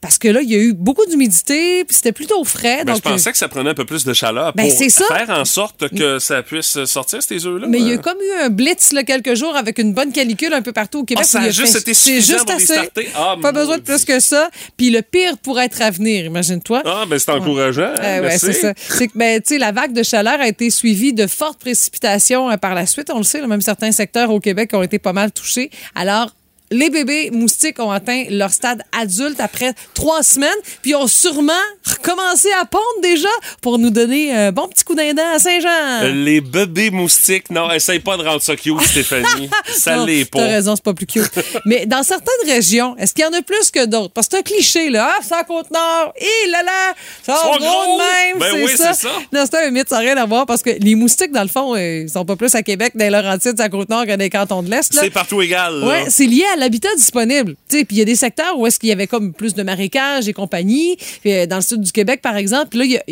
[0.02, 2.78] Parce que là, il y a eu beaucoup d'humidité, puis c'était plutôt frais.
[2.78, 5.06] Ben, donc, je pensais que ça prenait un peu plus de chaleur Ben, pour ça.
[5.16, 7.68] faire en sorte que ça puisse sortir ces œufs-là.
[7.70, 10.12] Mais il y a Euh, comme eu un blitz là, quelques jours avec une bonne
[10.12, 11.24] canicule un peu partout au Québec.
[11.28, 12.74] Ah, ça a juste été c'est suffisant juste pour les assez.
[12.74, 13.10] starter?
[13.14, 14.50] Ah, Pas besoin de plus que ça.
[14.76, 16.82] Puis le pire pourrait être à venir, imagine-toi.
[16.84, 17.84] Ah, ben c'est encourageant.
[17.84, 18.74] hein, Euh, ouais, c'est ça.
[18.90, 22.50] C'est que, ben, tu sais, la vague de chaleur a été suivie de fortes précipitations
[22.50, 23.12] euh, par la suite.
[23.14, 25.70] On le sait, là, même certains secteurs au Québec ont été pas mal touchés.
[25.94, 26.32] Alors,
[26.72, 30.50] les bébés moustiques ont atteint leur stade adulte après trois semaines,
[30.82, 31.52] puis ont sûrement
[31.86, 33.28] recommencé à pondre déjà
[33.62, 36.14] pour nous donner un bon petit coup d'indent à Saint-Jean.
[36.14, 39.50] Les bébés moustiques, non, essaye pas de rendre ça cute, Stéphanie.
[39.68, 40.46] ça l'est T'as pas.
[40.48, 41.30] raison, c'est pas plus cute.
[41.66, 44.14] Mais dans certaines régions, est-ce qu'il y en a plus que d'autres?
[44.14, 45.12] Parce que c'est un cliché, là.
[45.14, 46.14] Ah, c'est en Côte-Nord.
[46.20, 46.94] Hé là là!
[47.26, 48.40] Ça gros de même.
[48.40, 49.10] Ben oui, c'est ça.
[49.34, 51.50] Non, c'est un mythe, ça n'a rien à voir parce que les moustiques, dans le
[51.50, 54.18] fond, euh, ils sont pas plus à Québec, dans les Laurentides, à Côte-Nord que dans
[54.20, 54.94] les cantons de l'Est.
[54.94, 55.80] C'est partout égal.
[55.80, 55.88] là.
[55.88, 57.56] Ouais, c'est lié à l'habitat disponible.
[57.70, 60.28] Puis il y a des secteurs où est-ce qu'il y avait comme plus de marécages
[60.28, 60.98] et compagnie.
[61.26, 63.04] Euh, dans le sud du Québec, par exemple, là, il y a,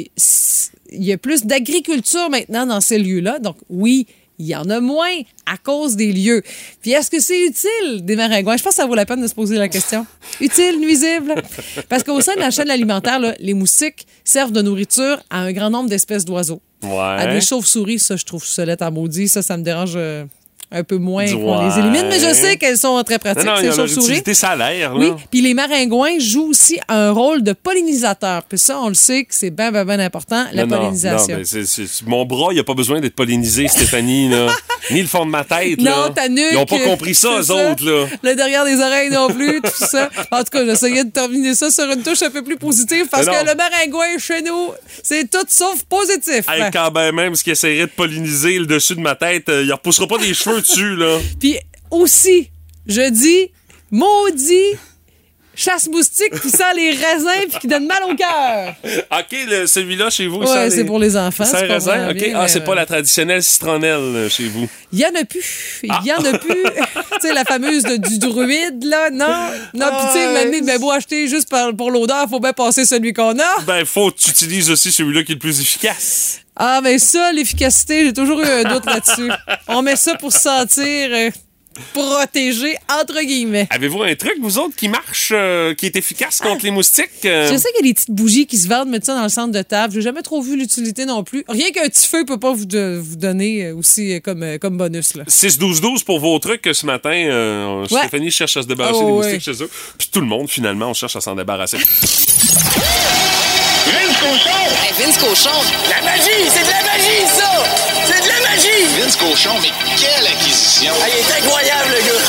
[0.92, 3.40] il y a plus d'agriculture maintenant dans ces lieux-là.
[3.40, 4.08] Donc, oui,
[4.40, 5.14] il y en a moins
[5.46, 6.42] à cause des lieux.
[6.82, 8.56] Puis est-ce que c'est utile des maringouins?
[8.56, 10.06] Je pense que ça vaut la peine de se poser la question.
[10.40, 11.36] Utile, nuisible?
[11.90, 15.52] Parce qu'au sein de la chaîne alimentaire, là, les moustiques servent de nourriture à un
[15.52, 16.62] grand nombre d'espèces d'oiseaux.
[16.84, 16.90] Ouais.
[16.98, 19.28] À des chauves-souris, ça, je trouve ça lettre à maudit.
[19.28, 20.24] Ça, ça me dérange euh,
[20.72, 23.58] un peu moins qu'on les élimine, mais je sais qu'elles sont très pratiques, Non, non,
[23.58, 24.22] ces chauves-souris.
[24.56, 24.92] là.
[24.96, 28.44] Oui, puis les maringouins jouent aussi un rôle de pollinisateur.
[28.44, 31.38] Puis ça, on le sait que c'est bien, bien, bien important, la Non, pollinisation.
[31.38, 31.44] non,
[32.06, 34.30] mon bras, il a pas besoin d'être pollinisé, Stéphanie.
[34.30, 34.48] Là.
[34.92, 35.82] Ni le fond de ma tête.
[35.82, 35.92] là.
[36.08, 36.50] Non, ta nuque.
[36.52, 37.84] Ils ont pas compris ça, eux autres.
[37.86, 38.06] Là.
[38.24, 40.10] Le derrière des oreilles non plus, tout ça.
[40.32, 43.26] En tout cas, j'essayais de terminer ça sur une touche un peu plus positive parce
[43.26, 44.72] que le maringouin chez nous,
[45.04, 46.46] c'est tout sauf positif.
[46.48, 49.64] Hey, quand ben même, ce qui essaierait de polliniser le dessus de ma tête, euh,
[49.66, 50.59] il repoussera pas des cheveux
[50.96, 51.20] là?
[51.40, 51.58] Puis
[51.92, 52.50] aussi,
[52.88, 53.52] je dis,
[53.92, 54.78] maudit
[55.56, 58.76] chasse-moustique qui sent les raisins puis qui donne mal au cœur.
[59.12, 62.10] OK, celui-là, chez vous, Ouais, c'est pour les enfants, raisin?
[62.12, 62.24] OK.
[62.34, 64.70] ah, c'est pas euh, la traditionnelle citronnelle chez vous.
[64.94, 65.80] Il y en a plus.
[65.84, 66.02] Il Ah.
[66.06, 66.64] y en a plus.
[67.22, 69.28] tu sais, la fameuse de- du druide, là, non.
[69.74, 72.54] Non, puis tu sais, Ah, maintenant, ben, beau acheter juste par- pour l'odeur, faut bien
[72.54, 73.62] passer celui qu'on a.
[73.68, 76.40] Ben, faut que tu utilises aussi celui-là qui est le plus efficace.
[76.62, 79.30] Ah, mais ça, l'efficacité, j'ai toujours eu un doute là-dessus.
[79.68, 81.30] On met ça pour se sentir euh,
[81.94, 83.66] protégé, entre guillemets.
[83.70, 87.08] Avez-vous un truc, vous autres, qui marche, euh, qui est efficace contre les moustiques?
[87.24, 87.50] euh?
[87.50, 89.30] Je sais qu'il y a des petites bougies qui se vendent, mettre ça dans le
[89.30, 89.94] centre de table.
[89.94, 91.46] J'ai jamais trop vu l'utilité non plus.
[91.48, 95.24] Rien qu'un petit feu peut pas vous, de- vous donner aussi comme, comme bonus, là.
[95.30, 97.86] 6-12-12 pour vos trucs ce matin.
[97.90, 98.00] Ouais.
[98.00, 99.34] Stéphanie cherche à se débarrasser Oh, des ouais.
[99.38, 99.70] moustiques chez eux.
[99.98, 101.78] Puis tout le monde, finalement, on cherche à s'en débarrasser.
[104.20, 104.60] Vince Cochon!
[105.00, 105.60] Vince Cochon.
[105.90, 106.50] La magie!
[106.54, 107.50] C'est de la magie, ça!
[108.06, 108.84] C'est de la magie!
[109.00, 110.92] Vince Cochon, mais quelle acquisition!
[111.02, 112.20] Ah, il est incroyable, le gars!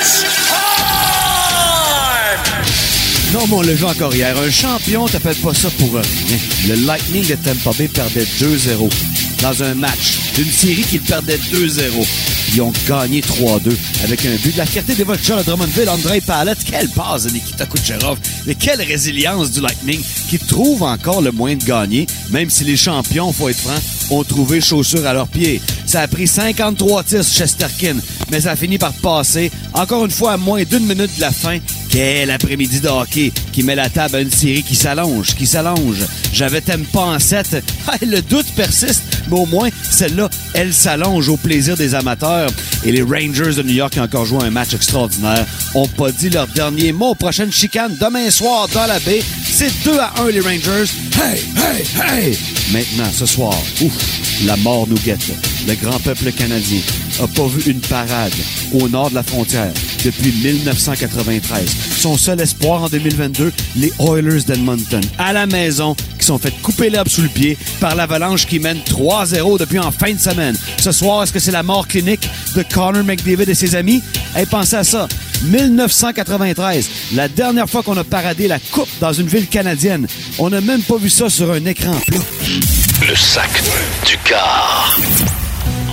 [0.00, 0.70] It's time!
[3.34, 4.34] Non, mais on l'a vu encore hier.
[4.38, 6.02] Un champion, t'appelles pas ça pour rien.
[6.68, 8.90] Le Lightning de Tampa Bay perdait 2-0
[9.42, 12.06] dans un match d'une série qui perdait 2-0.
[12.52, 13.70] Ils ont gagné 3-2
[14.02, 16.58] avec un but de la fierté des Voltigeurs de Drummondville, André Palette.
[16.64, 18.18] Quelle passe de Nikita Kucherov.
[18.46, 22.76] Mais quelle résilience du Lightning qui trouvent encore le moyen de gagner, même si les
[22.76, 23.78] champions, faut être franc,
[24.10, 25.60] ont trouvé chaussures à leurs pieds.
[25.86, 27.96] Ça a pris 53 tirs Chesterkin,
[28.30, 31.30] mais ça a fini par passer, encore une fois à moins d'une minute de la
[31.30, 31.58] fin.
[31.90, 36.04] Quel après-midi de hockey qui met la table à une série qui s'allonge, qui s'allonge.
[36.32, 37.64] J'avais t'aime pas en 7.
[38.02, 42.39] Le doute persiste, mais au moins, celle-là, elle s'allonge au plaisir des amateurs.
[42.84, 46.10] Et les Rangers de New York qui ont encore joué un match extraordinaire ont pas
[46.12, 47.14] dit leur dernier mot.
[47.14, 49.22] Prochaine chicane demain soir dans la baie.
[49.44, 50.90] C'est 2 à 1 les Rangers.
[51.22, 52.38] Hey, hey, hey!
[52.72, 55.26] Maintenant, ce soir, ouf, la mort nous guette.
[55.66, 56.80] Le grand peuple canadien
[57.22, 58.32] a pas vu une parade
[58.72, 59.72] au nord de la frontière
[60.04, 61.68] depuis 1993.
[61.98, 66.90] Son seul espoir en 2022, les Oilers d'Edmonton, à la maison, qui sont fait couper
[66.90, 70.56] l'herbe sous le pied par l'avalanche qui mène 3-0 depuis en fin de semaine.
[70.78, 74.02] Ce soir, est-ce que c'est la mort clinique de Connor McDavid et ses amis?
[74.34, 75.08] Hey, pensez à ça.
[75.44, 80.06] 1993, la dernière fois qu'on a paradé la coupe dans une ville canadienne.
[80.38, 82.20] On n'a même pas vu ça sur un écran plat.
[83.08, 83.50] Le sac
[84.06, 84.96] du car.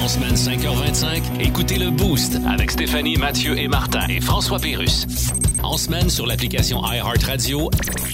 [0.04, 5.08] En semaine 5h25, écoutez le Boost avec Stéphanie, Mathieu et Martin et François Pérus.
[5.64, 7.70] En semaine sur l'application iHeartRadio,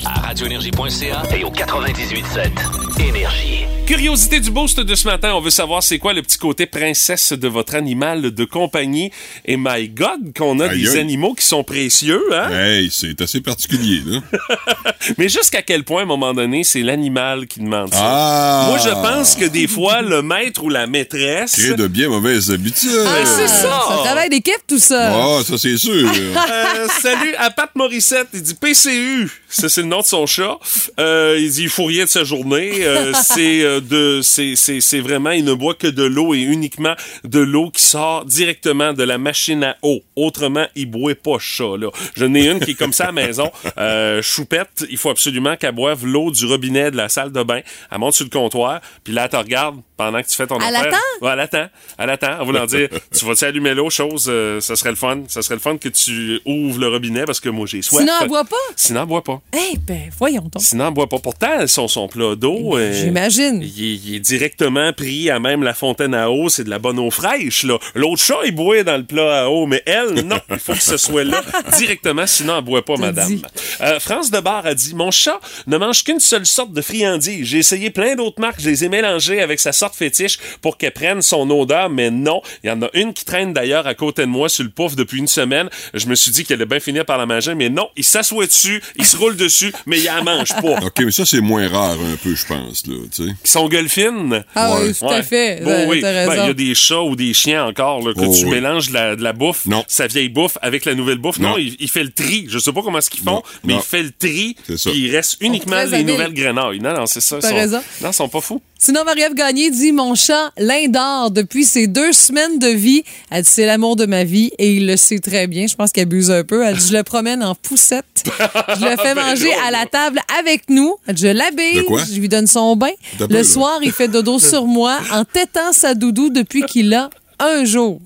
[0.05, 3.65] à radioénergie.ca Et au 98.7, Énergie.
[3.85, 7.33] Curiosité du boost de ce matin, on veut savoir c'est quoi le petit côté princesse
[7.33, 9.11] de votre animal de compagnie.
[9.43, 12.49] Et my God, qu'on a Aïe, des animaux qui sont précieux, hein?
[12.49, 14.21] Hey, c'est assez particulier, là.
[15.17, 17.99] Mais jusqu'à quel point, à un moment donné, c'est l'animal qui demande ça?
[18.01, 18.65] Ah!
[18.69, 21.57] Moi, je pense que des fois, le maître ou la maîtresse...
[21.57, 22.89] Crée de bien mauvaises habitudes.
[23.05, 23.81] Ah, c'est ça!
[23.89, 25.11] Ça travaille d'équipe, tout ça.
[25.13, 26.09] Ah, ça, c'est sûr.
[26.53, 28.29] Euh, salut à Pat Morissette.
[28.33, 29.29] Il dit PCU.
[29.53, 30.57] Ça, c'est le nom de son chat.
[30.99, 32.85] Euh, il dit il faut rien de sa journée.
[32.85, 36.39] Euh, c'est euh, de, c'est, c'est, c'est vraiment, il ne boit que de l'eau et
[36.39, 40.01] uniquement de l'eau qui sort directement de la machine à eau.
[40.15, 41.89] Autrement, il boit pas chat, là.
[42.15, 43.51] J'en ai une qui est comme ça à la maison.
[43.77, 47.61] Euh, choupette, il faut absolument qu'elle boive l'eau du robinet de la salle de bain.
[47.91, 50.57] Elle monte sur le comptoir, puis là, elle te regarde pendant que tu fais ton
[50.59, 50.93] Elle affaire.
[50.93, 51.25] attend?
[51.25, 51.67] Ouais, elle attend.
[51.97, 52.39] Elle attend.
[52.41, 55.23] En voulant dire, tu vas-tu allumer l'eau, chose, euh, ça serait le fun.
[55.27, 58.01] Ça serait le fun que tu ouvres le robinet parce que moi, j'ai soif.
[58.01, 58.55] Sinon, elle boit pas?
[58.75, 59.41] Sinon, elle boit pas.
[59.55, 60.61] Eh ben, voyons donc.
[60.63, 61.19] Sinon, boit pas.
[61.19, 62.75] Pourtant, son, son plat d'eau.
[62.75, 63.61] euh, J'imagine.
[63.61, 66.49] Il, est- directement pris à même la fontaine à eau.
[66.49, 67.77] C'est de la bonne eau fraîche, là.
[67.93, 70.39] L'autre chat, il boit dans le plat à eau, mais elle, non.
[70.49, 71.43] Il faut que ce soit là
[71.77, 73.41] directement, sinon, elle boit pas, madame.
[73.81, 77.45] Euh, France de Bar a dit Mon chat ne mange qu'une seule sorte de friandise.
[77.45, 80.93] J'ai essayé plein d'autres marques, je les ai mélangées avec sa sorte fétiche pour qu'elle
[80.93, 82.41] prenne son odeur, mais non.
[82.63, 84.95] Il y en a une qui traîne d'ailleurs à côté de moi sur le pouf
[84.95, 85.69] depuis une semaine.
[85.93, 87.89] Je me suis dit qu'elle allait bien finir par la manger, mais non.
[87.95, 90.79] Il s'assoit dessus, il se roule dessus, mais il la mange pas.
[90.85, 93.33] OK, mais ça, c'est moins rare un peu, je pense, là, tu sais.
[93.43, 94.43] Qui sont gueulefines.
[94.55, 94.87] Ah Ouais.
[94.87, 95.61] oui, tout à fait.
[95.63, 96.01] Bon, T'as- oui.
[96.01, 96.29] Ben.
[96.33, 98.51] Il y a des chats ou des chiens encore là, que Oh, tu oui.
[98.51, 99.83] mélanges de la, de la bouffe, Non.
[99.87, 101.39] sa vieille bouffe avec la nouvelle bouffe.
[101.39, 101.57] Non, Non.
[101.57, 102.45] il, il fait le tri.
[102.49, 103.79] Je sais pas comment est-ce qu'ils font, Non, mais non.
[103.79, 104.55] il fait le tri.
[104.67, 104.89] C'est ça.
[104.91, 106.79] Puis il reste uniquement les nouvelles grenailles.
[106.79, 107.37] Non, non, c'est ça.
[107.39, 107.81] T'as raison.
[108.01, 108.61] Non, ils sont pas fous.
[108.85, 113.05] Sinon, Marie-Ève Gagné dit Mon chat, l'indore depuis ses deux semaines de vie.
[113.31, 115.67] Elle dit C'est l'amour de ma vie et il le sait très bien.
[115.67, 116.65] Je pense qu'elle abuse un peu.
[116.65, 118.25] Elle dit Je le promène en poussette.
[118.25, 120.97] Je le fais Ben manger à la table avec nous.
[121.07, 121.85] Elle dit, Je l'habille.
[122.13, 122.91] Je lui donne son bain.
[123.21, 127.65] Le soir, il fait dodo sur moi en tétant sa doudou depuis qu'il a un
[127.65, 127.99] jour.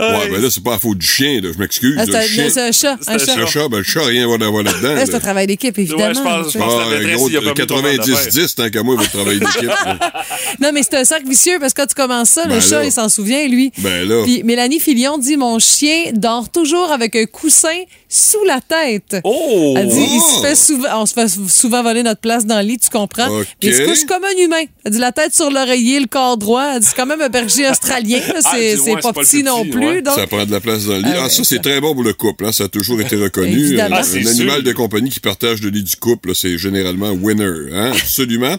[0.00, 1.50] Ouais, ben là, c'est pas la faute du chien, là.
[1.54, 1.94] Je m'excuse.
[1.98, 2.62] Ah, là, c'est le chien.
[2.64, 2.92] un- un chat.
[3.06, 3.36] Un C'est chat.
[3.36, 4.94] Le chat, ben, le chat, rien va d'avoir là-dedans.
[4.94, 5.18] Ouais, C'est là.
[5.18, 6.04] un travail d'équipe, évidemment.
[6.06, 8.54] Ouais, je pense- je pense- Ah, maîtresse, gros, il a pas mis pas mal 90-10,
[8.54, 9.62] tant qu'à moi, votre travail d'équipe.
[9.62, 9.98] là.
[10.60, 12.78] Non, mais c'est un cercle vicieux parce que quand tu commences ça, le Ben chat,
[12.80, 12.84] là.
[12.84, 13.72] il s'en souvient, lui.
[13.78, 14.22] Ben là.
[14.24, 17.68] Puis Mélanie Filion dit Mon chien dort toujours avec un coussin
[18.14, 19.16] sous la tête.
[19.24, 19.74] Oh!
[19.76, 22.66] Elle dit, il se fait souvent, on se fait souvent voler notre place dans le
[22.66, 23.28] lit, tu comprends?
[23.62, 24.64] Il se couche comme un humain.
[24.84, 26.72] Elle dit la tête sur l'oreiller, le corps droit.
[26.74, 28.20] Elle dit c'est quand même un berger australien.
[28.44, 29.86] Ah, C'est ouais, pas petit non plus.
[29.86, 30.02] ouais.
[30.02, 31.04] Donc, Ça prend de la place dans le lit.
[31.06, 32.44] Ah, Ah, ouais, ça, ça- c'est très bon pour le couple.
[32.46, 32.52] hein.
[32.52, 33.78] Ça a toujours été reconnu.
[33.80, 34.62] Euh, Ah, c'est un animal sûr.
[34.64, 37.70] de compagnie qui partage le lit du couple, c'est généralement winner.
[37.72, 37.92] Hein?
[37.92, 38.56] Absolument.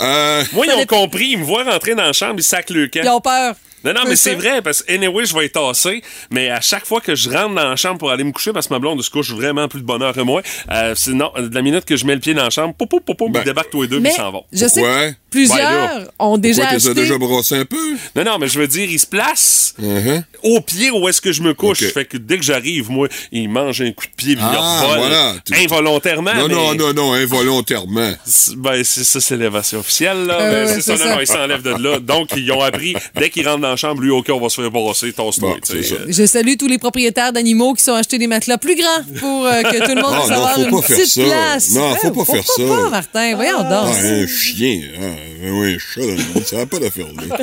[0.00, 1.28] Euh, Moi, ils ont compris.
[1.32, 3.00] Ils me voient rentrer dans la chambre, ils sacent le camp.
[3.02, 3.54] ils ont peur.
[3.86, 6.84] Non, non, mais c'est vrai, parce que anyway, je vais être tassé, mais à chaque
[6.86, 9.00] fois que je rentre dans la chambre pour aller me coucher, parce que ma blonde
[9.02, 12.04] se couche vraiment plus de bonheur que moi, euh, sinon, de la minute que je
[12.04, 13.40] mets le pied dans la chambre, pou, pou, pou, pou, Ben.
[13.40, 14.44] ils débarquent tous les deux, Mais ils s'en vont.
[14.52, 16.04] je sais que plusieurs là.
[16.18, 16.94] ont déjà Pourquoi acheté.
[16.94, 17.76] déjà brossé un peu?
[18.14, 20.22] Non, non, mais je veux dire, ils se placent Uh-huh.
[20.42, 21.82] au pied où est-ce que je me couche.
[21.82, 21.92] Ok.
[21.92, 25.34] Fait que dès que j'arrive, moi, ils mangent un coup de pied, puis Ah, voilà.
[25.62, 26.32] Involontairement.
[26.34, 28.12] Non, mais non, non, non, involontairement.
[28.56, 30.40] Ben, c'est ça, c'est l'élévation officielle, là.
[30.40, 31.14] Euh, Ben, c'est ça, c'est non, ça.
[31.16, 31.98] non, ils s'enlèvent de là.
[32.00, 34.60] Donc, ils ont appris, dès qu'ils rentrent dans la chambre, lui, OK, on va se
[34.60, 35.74] faire brosser, tasse-toi, Bon, ça.
[36.08, 39.62] Je salue tous les propriétaires d'animaux qui sont achetés des matelas plus grands pour euh,
[39.62, 41.22] que tout le monde Ah, puisse avoir faut une pas faire petite ça.
[41.24, 41.70] place.
[41.72, 42.62] Non, faut Eh, pas faire ça.
[42.66, 43.34] pas, Martin?
[43.36, 43.94] Voyons Ah, donc.
[43.96, 44.80] un chien.
[44.98, 47.38] Ah, ouais, un chat dans le lit, ça n'a pas d'affaire là.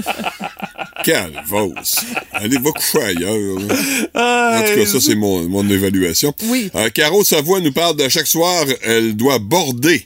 [1.04, 1.96] Calvose.
[2.32, 3.60] Allez, va coucher ailleurs.
[3.60, 4.60] là.
[4.60, 6.34] En tout cas, ça, c'est mon, mon évaluation.
[6.46, 6.70] Oui.
[6.76, 10.06] Euh, Caro Savoie nous parle de chaque soir, elle doit border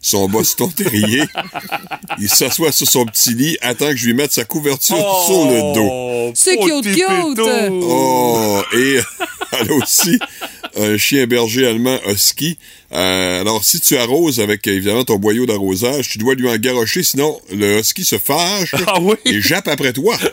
[0.00, 1.22] son Boston terrier.
[2.18, 5.74] il s'assoit sur son petit lit, attend que je lui mette sa couverture sur le
[5.74, 5.88] dos.
[5.90, 7.40] Oh, C'est cute, cute.
[7.82, 9.00] Oh, et
[9.52, 10.18] elle a aussi
[10.76, 12.58] un chien berger allemand husky.
[12.92, 17.02] Euh, alors, si tu arroses avec, évidemment, ton boyau d'arrosage, tu dois lui en garrocher,
[17.04, 19.14] sinon le husky se fâche Ah oui?
[19.24, 20.16] et jappe après toi.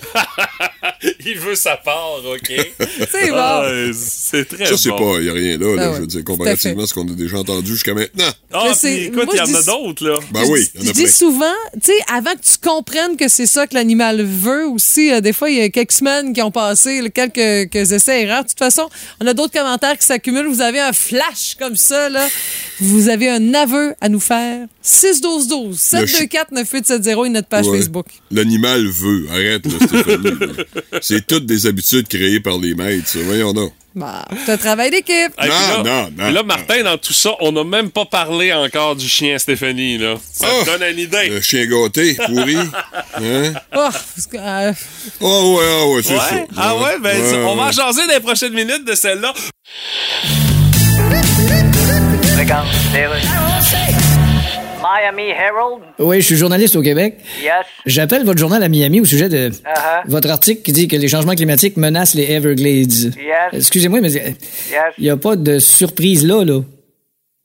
[1.25, 2.51] Il veut sa part, OK?
[3.11, 3.35] C'est bon.
[3.37, 5.13] Ah, c'est très Ça, c'est bon.
[5.15, 7.07] pas, y a rien là, là Ah ouais, je veux dire, comparativement à ce qu'on
[7.07, 8.29] a déjà entendu jusqu'à maintenant.
[8.51, 10.17] Ah, Mais puis écoute, moi, il y en je a dis- d'autres, là.
[10.31, 11.11] Ben oui, il y en Je a dis plein.
[11.11, 15.21] souvent, tu sais, avant que tu comprennes que c'est ça que l'animal veut aussi, euh,
[15.21, 18.43] des fois, il y a quelques semaines qui ont passé, là, quelques, quelques essais erreurs.
[18.43, 18.89] De toute façon,
[19.21, 20.47] on a d'autres commentaires qui s'accumulent.
[20.47, 22.27] Vous avez un flash comme ça, là.
[22.79, 24.67] Vous avez un aveu à nous faire.
[24.83, 25.75] 6-12-12,
[26.53, 27.77] 724-9870 et notre page Ouais.
[27.79, 28.07] Facebook.
[28.31, 29.27] L'animal veut.
[29.31, 30.29] Arrête, là, Stéphanie.
[31.01, 33.19] c'est toutes des habitudes créées par les maîtres, ça.
[33.23, 33.73] Voyons donc.
[33.95, 35.33] Bah, c'est un travail d'équipe.
[35.39, 36.45] Hey, puis là, Non, non, non, puis là, non.
[36.47, 40.17] Martin, dans tout ça, on n'a même pas parlé encore du chien Stéphanie, là.
[40.31, 40.63] Ça Oh!
[40.63, 41.29] te donne une idée.
[41.29, 42.57] Le chien gâté, pourri.
[42.57, 43.53] Hein?
[43.75, 44.71] Oh, parce que, euh,
[45.19, 46.19] Oh, ouais, ah ouais, c'est Ouais?
[46.19, 46.45] ça.
[46.55, 46.99] Ah ouais?
[47.01, 47.73] Ben, Ouais, on va en ouais.
[47.73, 49.33] jaser dans les prochaines minutes de celle-là.
[54.79, 55.81] Miami Herald.
[55.97, 57.17] Oui, je suis journaliste au Québec.
[57.41, 57.65] Yes.
[57.87, 60.01] J'appelle votre journal à Miami au sujet de Uh-huh.
[60.05, 62.91] votre article qui dit que les changements climatiques menacent les Everglades.
[63.17, 63.53] Yes.
[63.53, 64.35] Excusez-moi, mais il Yes.
[64.99, 66.61] n'y a pas de surprise là, là.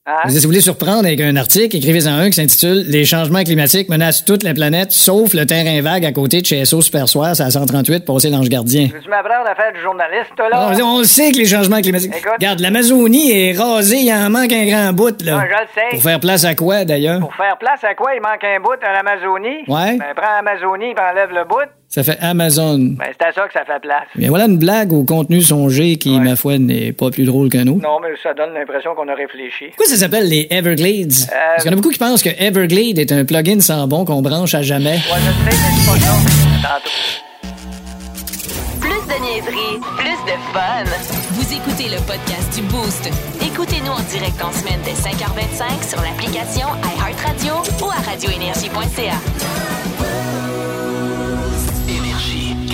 [0.04, 0.28] Hein?
[0.28, 4.24] Si vous voulez surprendre avec un article, écrivez-en un qui s'intitule Les changements climatiques menacent
[4.24, 7.44] toute la planète, sauf le terrain vague à côté de chez SO Super Soir, c'est
[7.44, 8.88] à 138, passé l'Ange Gardien.
[8.92, 10.84] Veux-tu m'apprendre à faire du journaliste, toi, Ah, là?
[10.84, 12.10] On, on le sait que les changements climatiques.
[12.16, 12.32] Écoute.
[12.32, 15.38] Regarde, l'Amazonie est rasée, il en manque un grand bout, là.
[15.40, 15.88] Ah, je le sais.
[15.92, 17.20] Pour faire place à quoi, d'ailleurs?
[17.20, 18.10] Pour faire place à quoi?
[18.16, 19.62] Il manque un bout à l'Amazonie?
[19.68, 19.98] Ouais.
[19.98, 21.70] Ben, prends l'Amazonie et enlève le bout.
[21.94, 22.78] Ça fait Amazon.
[22.78, 24.06] Ben, c'est à ça que ça fait place.
[24.16, 27.66] Bien voilà une blague au contenu songé qui, ma foi, n'est pas plus drôle qu'un
[27.66, 27.82] autre.
[27.82, 29.66] Non, mais ça donne l'impression qu'on a réfléchi.
[29.76, 31.12] Pourquoi ça s'appelle les Everglades?
[31.28, 34.06] Parce qu'il y en a beaucoup qui pensent que Everglade est un plugin sans bon
[34.06, 34.94] qu'on branche à jamais.
[34.94, 36.12] Ouais, je sais, mais c'est pas ça.
[36.62, 36.90] Tantôt.
[38.80, 40.84] Plus de niaiserie, plus de fun.
[41.32, 43.10] Vous écoutez le podcast du Boost.
[43.42, 47.52] Écoutez-nous en direct en semaine dès 5h25 sur l'application iHeartRadio
[47.84, 49.18] ou à radioénergie.ca.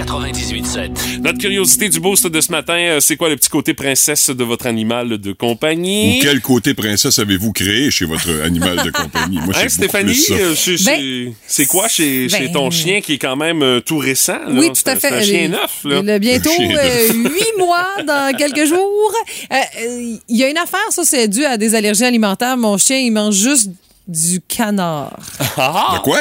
[0.08, 1.20] 98.7.
[1.22, 4.42] Notre curiosité du boost de ce matin, euh, c'est quoi le petit côté princesse de
[4.42, 6.20] votre animal de Ou compagnie?
[6.22, 9.38] quel côté princesse avez-vous créé chez votre animal de compagnie?
[9.44, 10.34] Moi, Hein, Stéphanie, plus ça.
[10.34, 13.62] euh, c'est- Ben- c'est c'est quoi chez, chez Ben- ton chien qui est quand même
[13.62, 14.38] euh, tout récent?
[14.46, 14.48] là?
[14.60, 15.08] Oui, tout à fait.
[15.10, 16.00] C'est un chien Euh, neuf, là.
[16.02, 19.12] Il a bientôt euh, huit mois dans quelques jours.
[19.52, 22.56] Euh, euh, Il y a une affaire, ça, c'est dû à des allergies alimentaires.
[22.56, 23.70] Mon chien, il mange juste
[24.06, 25.18] du canard.
[25.38, 26.20] De quoi?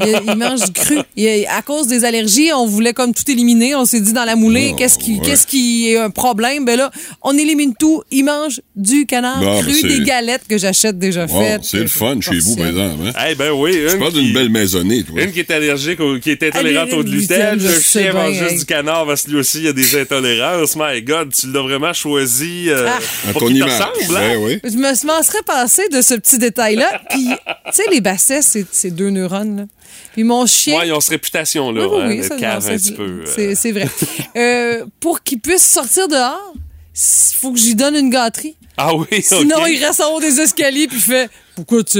[0.00, 0.96] Il, il mange du cru.
[1.16, 3.74] Il- à cause des allergies, on voulait comme tout éliminer.
[3.74, 5.20] On s'est dit dans la moulée, Oh, qu'est-ce qui, ouais.
[5.24, 6.64] qu'est-ce qui est un problème?
[6.64, 6.90] Ben là,
[7.22, 8.02] on élimine tout.
[8.10, 11.64] Il mange du canard Bon, cru, des galettes que j'achète déjà Wow, faites.
[11.64, 13.08] c'est le fun chez vous, par exemple.
[13.14, 13.24] Hein?
[13.30, 15.20] Eh ben oui, parles qui, d'une belle maisonnée, toi.
[15.22, 18.34] une qui est allergique, au- qui est intolérante au gluten, je le sais chien mange
[18.34, 18.58] juste hey.
[18.58, 20.76] du canard parce que lui aussi, il y a des intolérances.
[20.76, 22.98] My God, tu l'as vraiment choisi euh, Ah.
[23.28, 23.72] À pour ton qu'il te image.
[23.80, 24.20] ressemble, hein?
[24.34, 24.60] Ben oui.
[24.64, 27.02] Je me serais passé de ce petit détail-là.
[27.10, 29.25] Puis, tu sais, les bassets, c'est c'est deux neurones.
[29.28, 29.64] Là.
[30.12, 30.78] Puis mon chien.
[30.78, 33.24] Ouais, ils ont cette réputation, là, Oui, oui, hein, un c'est- petit peu.
[33.26, 33.54] euh.
[33.54, 33.88] C'est vrai.
[34.36, 38.56] Euh, pour qu'il puisse sortir dehors, il faut que j'y donne une gâterie.
[38.76, 39.68] Ah oui, Sinon, ok.
[39.68, 41.98] il reste en haut des escaliers puis il fait Pourquoi tu.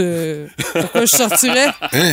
[0.73, 1.69] Pourquoi je sortirais?
[1.93, 2.12] Hein?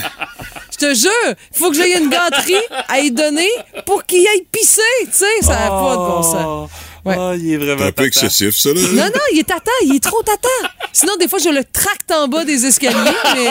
[0.71, 2.55] Je te jure, il faut que j'aille une gâterie
[2.87, 3.49] à y donner
[3.85, 4.81] pour qu'il aille pisser.
[5.05, 6.69] Tu sais, ça n'a pas de bon sens.
[7.05, 7.15] Ouais.
[7.19, 8.05] Ah, il est C'est vraiment un peu tata.
[8.05, 8.79] excessif, ça, là.
[8.81, 10.47] Non, non, il est tata, il est trop tata.
[10.93, 12.95] Sinon, des fois, je le tracte en bas des escaliers,
[13.35, 13.49] mais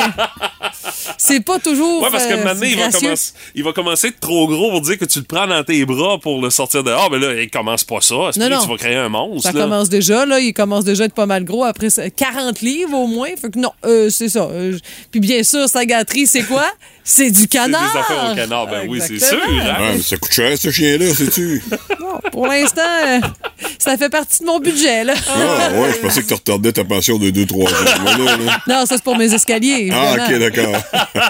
[1.19, 2.03] c'est pas toujours.
[2.03, 4.71] Ouais, parce que euh, maintenant, il va, commencer, il va commencer à être trop gros
[4.71, 7.11] pour dire que tu le prends dans tes bras pour le sortir dehors.
[7.11, 8.15] Mais là, il commence pas ça.
[8.15, 8.61] Non, non.
[8.63, 9.51] tu vas créer un monstre.
[9.51, 9.65] Ça là?
[9.65, 10.41] commence déjà, là.
[10.41, 13.29] Il commence déjà à être pas mal gros après ça- 40 livres au moins.
[13.41, 14.45] Fait que non, euh, c'est ça.
[14.51, 14.79] Euh,
[15.11, 16.65] Puis bien sûr, sa gâterie, c'est quoi?
[17.05, 17.97] C'est du C'est des canard!
[17.97, 18.67] affaires au canard.
[18.69, 19.39] Ben oui, c'est sûr.
[19.43, 19.75] Hein.
[19.77, 21.63] Ah, mais ça coûte cher, ce chien-là, sais-tu?
[21.99, 23.19] Bon, pour l'instant, euh,
[23.79, 25.15] ça fait partie de mon budget, là.
[25.29, 27.69] Ah, ouais, je pensais que tu retardais ta pension de 2-3 jours.
[28.03, 28.59] Voilà, là.
[28.69, 29.91] Non, ça, c'est pour mes escaliers.
[29.93, 30.77] Ah, ok, d'accord.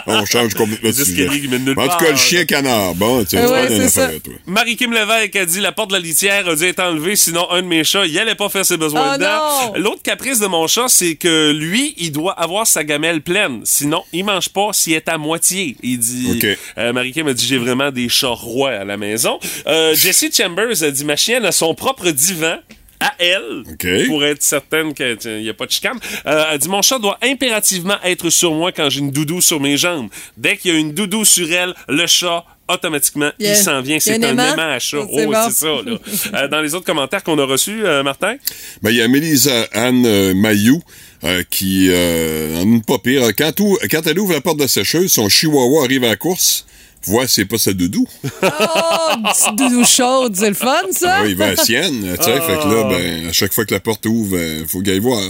[0.06, 1.28] On change complètement de Les sujet.
[1.76, 4.08] En tout cas, le chien canard, bon, tu Ah vas ouais, c'est ça.
[4.22, 4.34] toi.
[4.46, 7.62] Marie-Kim Lévesque a dit la porte de la litière a dû être enlevée, sinon un
[7.62, 9.72] de mes chats, il allait pas faire ses besoins Oh dedans.
[9.76, 13.60] L'autre caprice de mon chat, c'est que lui, il doit avoir sa gamelle pleine.
[13.64, 15.61] Sinon, il mange pas s'il est à moitié.
[15.82, 16.28] Il dit.
[16.30, 16.58] Ok.
[16.78, 19.38] Euh, Marie-Kim a dit j'ai vraiment des chats rois à la maison.
[19.66, 22.58] Euh, Jessie Chambers a dit ma chienne a son propre divan.
[23.02, 23.64] À elle
[24.06, 25.98] pour être certaine qu'il n'y a pas de chicane.
[26.26, 29.60] Euh, elle dit Mon chat doit impérativement être sur moi quand j'ai une doudou sur
[29.60, 30.08] mes jambes.
[30.36, 33.98] Dès qu'il y a une doudou sur elle, le chat automatiquement, Il s'en vient.
[34.00, 34.52] C'est un aimant?
[34.54, 34.98] aimant à chat.
[35.12, 35.38] C'est Oh, bon.
[35.48, 35.66] c'est ça.
[35.84, 35.98] Là.
[36.42, 38.36] Euh, dans les autres commentaires qu'on a reçus, euh, Martin?
[38.82, 40.80] Ben, il y a Mélisa Anne euh, Mayou
[41.24, 43.22] euh, qui euh, en une pas pire.
[43.36, 46.64] Quand, elle ouvre la porte de la sécheuse, son chihuahua arrive à la course.
[47.04, 48.06] Vois, c'est pas sa doudou.
[48.42, 51.16] Oh, petite doudou chaude, c'est le fun, ça?
[51.18, 52.16] Ah oui, il va à la sienne.
[52.18, 54.80] Tu sais, fait que là, ben, à chaque fois que la porte ouvre, il faut
[54.80, 55.20] qu'elle aille voir.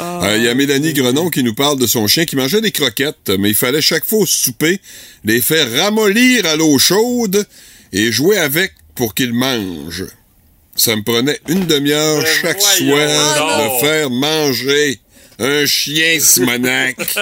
[0.00, 2.72] Euh, Il y a Mélanie Grenon qui nous parle de son chien qui mangeait des
[2.72, 4.80] croquettes, mais il fallait chaque fois au souper
[5.24, 7.46] les faire ramollir à l'eau chaude
[7.92, 10.04] et jouer avec pour qu'il mange.
[10.76, 14.98] Ça me prenait une demi-heure Ben chaque soir de faire manger
[15.38, 16.96] un chien Simonac.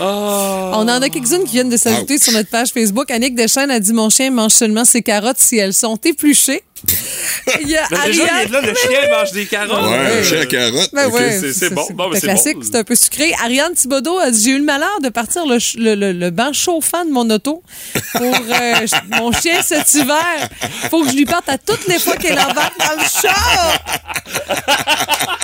[0.00, 2.22] On en a quelques-unes qui viennent de s'ajouter Ouch.
[2.22, 3.10] sur notre page Facebook.
[3.10, 6.62] Annick Deschênes a dit Mon chien mange seulement ses carottes si elles sont épluchées.
[7.60, 8.38] Il y a Ben, déjà, Ariane.
[8.48, 9.82] il est là, le chien mange des carottes.
[9.90, 10.90] Ouais, un chien à carotte.
[10.92, 11.84] Ben ouais, c'est- c'est bon.
[11.90, 12.62] Bon, ben, c'est classique, bon.
[12.70, 13.34] c'est un peu sucré.
[13.42, 16.30] Ariane Thibodeau a dit J'ai eu le malheur de partir le, ch- le, le- le
[16.30, 17.64] banc chauffant de mon auto
[18.12, 18.86] pour euh,
[19.18, 20.48] mon chien cet hiver.
[20.90, 23.78] Faut que je lui parte à toutes les fois qu'elle embarque dans le char.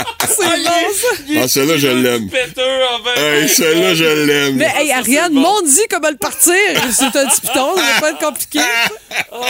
[0.39, 1.43] c'est bon, ça.
[1.43, 2.29] Ah, celle-là, je l'aime.
[3.17, 4.57] Hey, celle-là, je l'aime.
[4.57, 5.41] Mais hey, Ariane, bon.
[5.41, 6.55] m'ont dit comment le partir.
[6.93, 8.61] C'est un petit piton, ça va pas être compliqué.
[9.31, 9.45] Oh,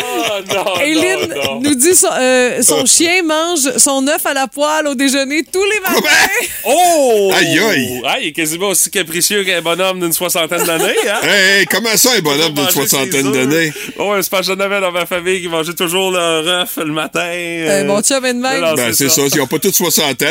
[0.54, 1.60] non, Eileen non, non.
[1.60, 5.64] nous dit son, euh, son chien mange son œuf à la poêle au déjeuner tous
[5.64, 6.18] les matins.
[6.66, 7.30] Oh!
[7.34, 8.02] Aïe, aïe.
[8.04, 11.18] Ah, il est quasiment aussi capricieux qu'un bonhomme d'une soixantaine d'années, hein?
[11.22, 13.72] Hey, hey, comment ça, un bonhomme d'une soixantaine d'années?
[13.98, 17.20] Oh, parce que j'en avais dans ma famille qui mangeait toujours leur œuf le matin.
[17.24, 18.60] Euh, mon chum est de même.
[18.60, 19.22] non, Ben, c'est ça.
[19.32, 20.26] Ils ont pas tous 60 ans,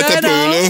[0.47, 0.51] non.
[0.51, 0.60] là.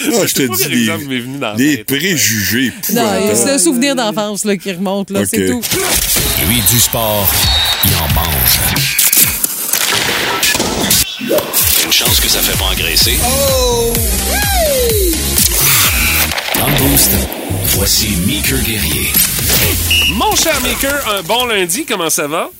[0.00, 1.86] Ah, je te dis, m'est venu dans des, des tête.
[1.86, 2.72] préjugés.
[2.94, 5.60] Non, c'est un souvenir d'enfance là, qui remonte, là, c'est tout.
[6.48, 7.28] Lui, du sport,
[7.84, 8.58] il en mange.
[11.84, 13.16] Une chance que ça fait pas engraisser.
[16.58, 17.10] Dans le boost,
[17.76, 19.12] voici Meeker Guerrier.
[20.10, 22.50] Mon cher Maker, un bon lundi, comment ça va?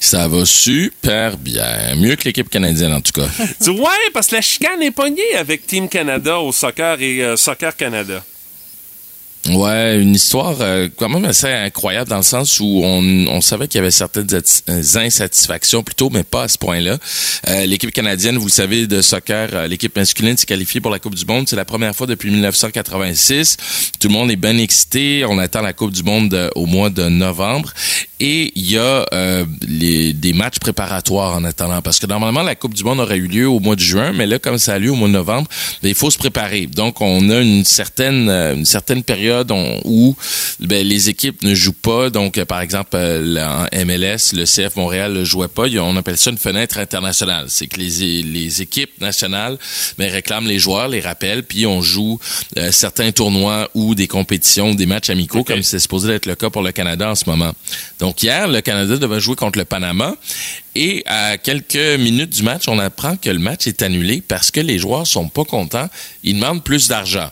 [0.00, 1.96] Ça va super bien.
[1.96, 3.26] Mieux que l'équipe canadienne, en tout cas.
[3.62, 7.22] Tu dis, ouais, parce que la chicane est pognée avec Team Canada au soccer et
[7.22, 8.22] euh, Soccer Canada.
[9.50, 13.68] Ouais, une histoire euh, quand même assez incroyable dans le sens où on, on savait
[13.68, 16.96] qu'il y avait certaines euh, insatisfactions plutôt, mais pas à ce point-là.
[17.48, 20.98] Euh, l'équipe canadienne, vous le savez, de soccer, euh, l'équipe masculine s'est qualifiée pour la
[20.98, 21.46] Coupe du Monde.
[21.46, 23.58] C'est la première fois depuis 1986.
[24.00, 25.26] Tout le monde est bien excité.
[25.28, 27.70] On attend la Coupe du Monde euh, au mois de novembre.
[28.20, 31.82] Et il y a euh, les, des matchs préparatoires en attendant.
[31.82, 34.26] Parce que normalement, la Coupe du Monde aurait eu lieu au mois de juin, mais
[34.26, 35.48] là, comme ça a lieu au mois de novembre,
[35.82, 36.66] ben, il faut se préparer.
[36.66, 40.16] Donc, on a une certaine, euh, une certaine période on- où
[40.60, 42.08] ben, les équipes ne jouent pas.
[42.10, 45.64] Donc, euh, par exemple, euh, en MLS, le CF Montréal ne jouait pas.
[45.80, 47.46] On appelle ça une fenêtre internationale.
[47.48, 49.58] C'est que les, les équipes nationales
[49.98, 52.20] ben, réclament les joueurs, les rappellent, puis on joue
[52.58, 56.48] euh, certains tournois ou des compétitions, des matchs amicaux, comme c'est supposé être le cas
[56.48, 57.52] pour le Canada en ce moment.
[57.98, 60.14] Donc hier, le Canada devait jouer contre le Panama
[60.74, 64.60] et à quelques minutes du match, on apprend que le match est annulé parce que
[64.60, 65.88] les joueurs sont pas contents.
[66.22, 67.30] Ils demandent plus d'argent.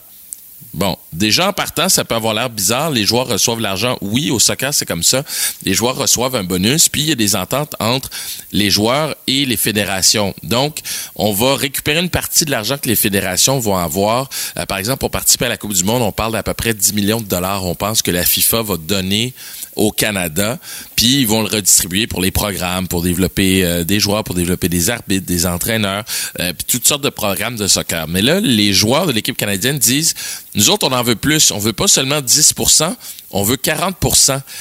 [0.73, 2.89] Bon, déjà en partant, ça peut avoir l'air bizarre.
[2.89, 3.95] Les joueurs reçoivent l'argent.
[4.01, 5.23] Oui, au soccer, c'est comme ça.
[5.63, 8.09] Les joueurs reçoivent un bonus, puis il y a des ententes entre
[8.51, 10.33] les joueurs et les fédérations.
[10.41, 10.79] Donc,
[11.15, 14.29] on va récupérer une partie de l'argent que les fédérations vont avoir.
[14.57, 16.73] Euh, par exemple, pour participer à la Coupe du Monde, on parle d'à peu près
[16.73, 17.65] 10 millions de dollars.
[17.65, 19.35] On pense que la FIFA va donner
[19.75, 20.59] au Canada,
[20.95, 24.69] puis ils vont le redistribuer pour les programmes, pour développer euh, des joueurs, pour développer
[24.69, 26.03] des arbitres, des entraîneurs,
[26.39, 28.07] euh, puis toutes sortes de programmes de soccer.
[28.07, 30.13] Mais là, les joueurs de l'équipe canadienne disent,
[30.55, 31.51] nous autres, on en veut plus.
[31.51, 32.95] On veut pas seulement 10%
[33.33, 33.95] on veut 40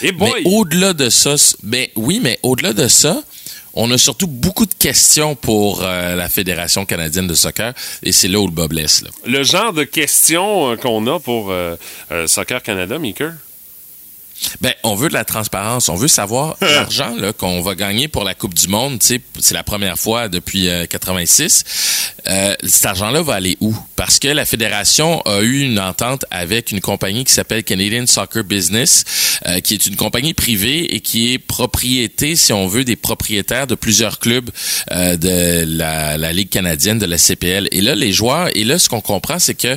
[0.02, 0.30] Eh boy!
[0.34, 3.22] Mais au-delà de ça, ben oui, mais au-delà de ça,
[3.74, 8.28] on a surtout beaucoup de questions pour euh, la Fédération canadienne de soccer, et c'est
[8.28, 9.02] là où le bas blesse.
[9.02, 9.10] Là.
[9.26, 11.76] Le genre de questions euh, qu'on a pour euh,
[12.26, 13.32] Soccer Canada, Maker.
[14.60, 15.88] Ben, on veut de la transparence.
[15.88, 18.98] On veut savoir l'argent qu'on va gagner pour la Coupe du Monde.
[18.98, 21.64] Tu sais, c'est la première fois depuis euh, 86.
[22.28, 23.74] Euh, cet argent-là va aller où?
[23.96, 28.44] Parce que la fédération a eu une entente avec une compagnie qui s'appelle Canadian Soccer
[28.44, 29.04] Business,
[29.46, 33.66] euh, qui est une compagnie privée et qui est propriété, si on veut, des propriétaires
[33.66, 34.50] de plusieurs clubs
[34.92, 37.68] euh, de la, la Ligue canadienne, de la CPL.
[37.72, 39.76] Et là, les joueurs, et là, ce qu'on comprend, c'est que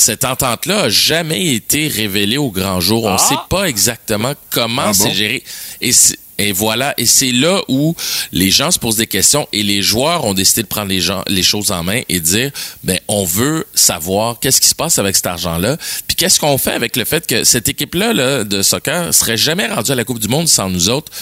[0.00, 3.04] cette entente-là a jamais été révélée au grand jour.
[3.04, 3.18] On ne Ah!
[3.18, 5.42] sait pas exactement comment Ah c'est géré.
[5.80, 5.92] Et
[6.40, 7.94] Et voilà, et c'est là où
[8.32, 11.22] les gens se posent des questions et les joueurs ont décidé de prendre les, gens,
[11.26, 12.50] les choses en main et de dire,
[12.82, 15.76] ben, on veut savoir qu'est-ce qui se passe avec cet argent-là,
[16.06, 19.66] puis qu'est-ce qu'on fait avec le fait que cette équipe-là là, de soccer serait jamais
[19.66, 21.12] rendue à la Coupe du Monde sans nous autres.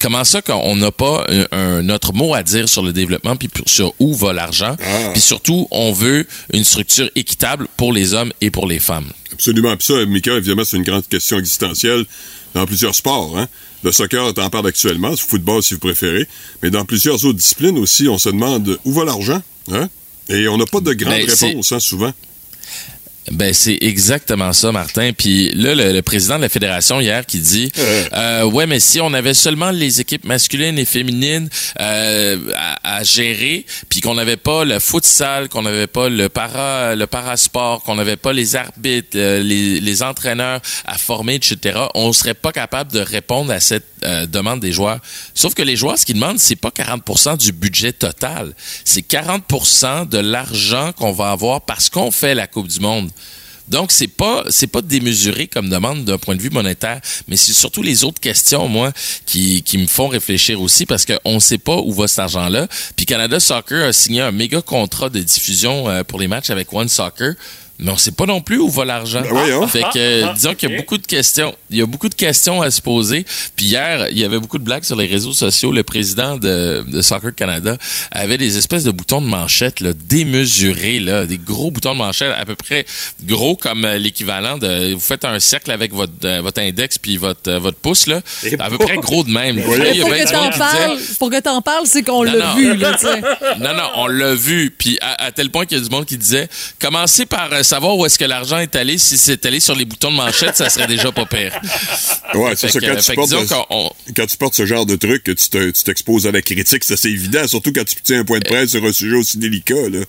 [0.00, 3.48] Comment ça qu'on n'a pas un, un- notre mot à dire sur le développement puis
[3.66, 5.10] sur où va l'argent, Ah.
[5.12, 9.10] puis surtout, on veut une structure équitable pour les hommes et pour les femmes.
[9.32, 9.76] Absolument.
[9.76, 12.04] Puis ça, Mika, évidemment, c'est une grande question existentielle
[12.54, 13.36] dans plusieurs sports.
[13.36, 13.48] Hein?
[13.84, 16.26] Le soccer, t'en parles actuellement, le football si vous préférez,
[16.62, 19.40] mais dans plusieurs autres disciplines aussi, on se demande où va l'argent.
[19.70, 19.88] Hein?
[20.28, 22.12] Et on n'a pas de grande Ben, c'est- réponse, hein, souvent.
[23.32, 25.12] Ben c'est exactement ça, Martin.
[25.16, 27.70] Puis là, le, le président de la fédération hier qui dit,
[28.12, 31.48] euh, ouais, mais si on avait seulement les équipes masculines et féminines
[31.80, 36.94] euh, à, à gérer, puis qu'on n'avait pas le futsal, qu'on n'avait pas le para,
[36.94, 42.12] le parasport, qu'on n'avait pas les arbitres, euh, les, les entraîneurs à former, etc., on
[42.12, 45.00] serait pas capable de répondre à cette euh, demande des joueurs.
[45.34, 48.52] Sauf que les joueurs, ce qu'ils demandent, c'est pas 40% du budget total,
[48.84, 53.10] c'est 40% de l'argent qu'on va avoir parce qu'on fait la Coupe du Monde.
[53.68, 57.82] Donc c'est pas pas démesuré comme demande d'un point de vue monétaire, mais c'est surtout
[57.82, 58.92] les autres questions moi
[59.26, 62.66] qui, qui me font réfléchir aussi parce qu'on ne sait pas où va cet argent-là.
[62.96, 66.72] Puis Canada Soccer a signé un méga contrat de diffusion euh, pour les matchs avec
[66.72, 67.34] One Soccer.
[67.80, 69.22] Mais on sait pas non plus où va l'argent.
[69.22, 69.68] Ben.
[69.68, 71.54] Fait que euh, disons qu'il y a beaucoup de questions.
[71.70, 73.24] Il y a beaucoup de questions à se poser.
[73.54, 75.70] Puis hier, il y avait beaucoup de blagues sur les réseaux sociaux.
[75.70, 77.76] Le président de, de Soccer Canada
[78.10, 82.32] avait des espèces de boutons de manchette là, démesurés, là, des gros boutons de manchette
[82.36, 82.84] à peu près
[83.24, 84.94] gros comme euh, l'équivalent de.
[84.94, 88.20] Vous faites un cercle avec votre euh, votre index puis votre euh, votre pouce là,
[88.58, 89.56] à peu près gros de même.
[89.56, 91.40] Là, il y a Pour bien que du monde t'en qui disait- parles, pour que
[91.40, 92.54] t'en parles, c'est qu'on Non, l'a non.
[92.56, 93.20] vu, là, tu sais.
[93.60, 94.74] non, non, on l'a vu.
[94.76, 96.48] Puis à, à tel point qu'il y a du monde qui disait
[96.80, 98.98] commencez par savoir où est-ce que l'argent est allé.
[98.98, 101.52] Si c'est allé sur les boutons de manchette, ça serait déjà pas pire.
[102.34, 102.80] Ouais, c'est ça.
[102.80, 105.48] Quand, euh, tu portes, disons on- quand tu portes ce genre de truc, que tu
[105.48, 108.38] te- tu t'exposes à la critique, c'est assez évident, surtout quand tu tiens un point
[108.40, 109.88] de presse sur un sujet aussi délicat.
[109.90, 110.00] Là.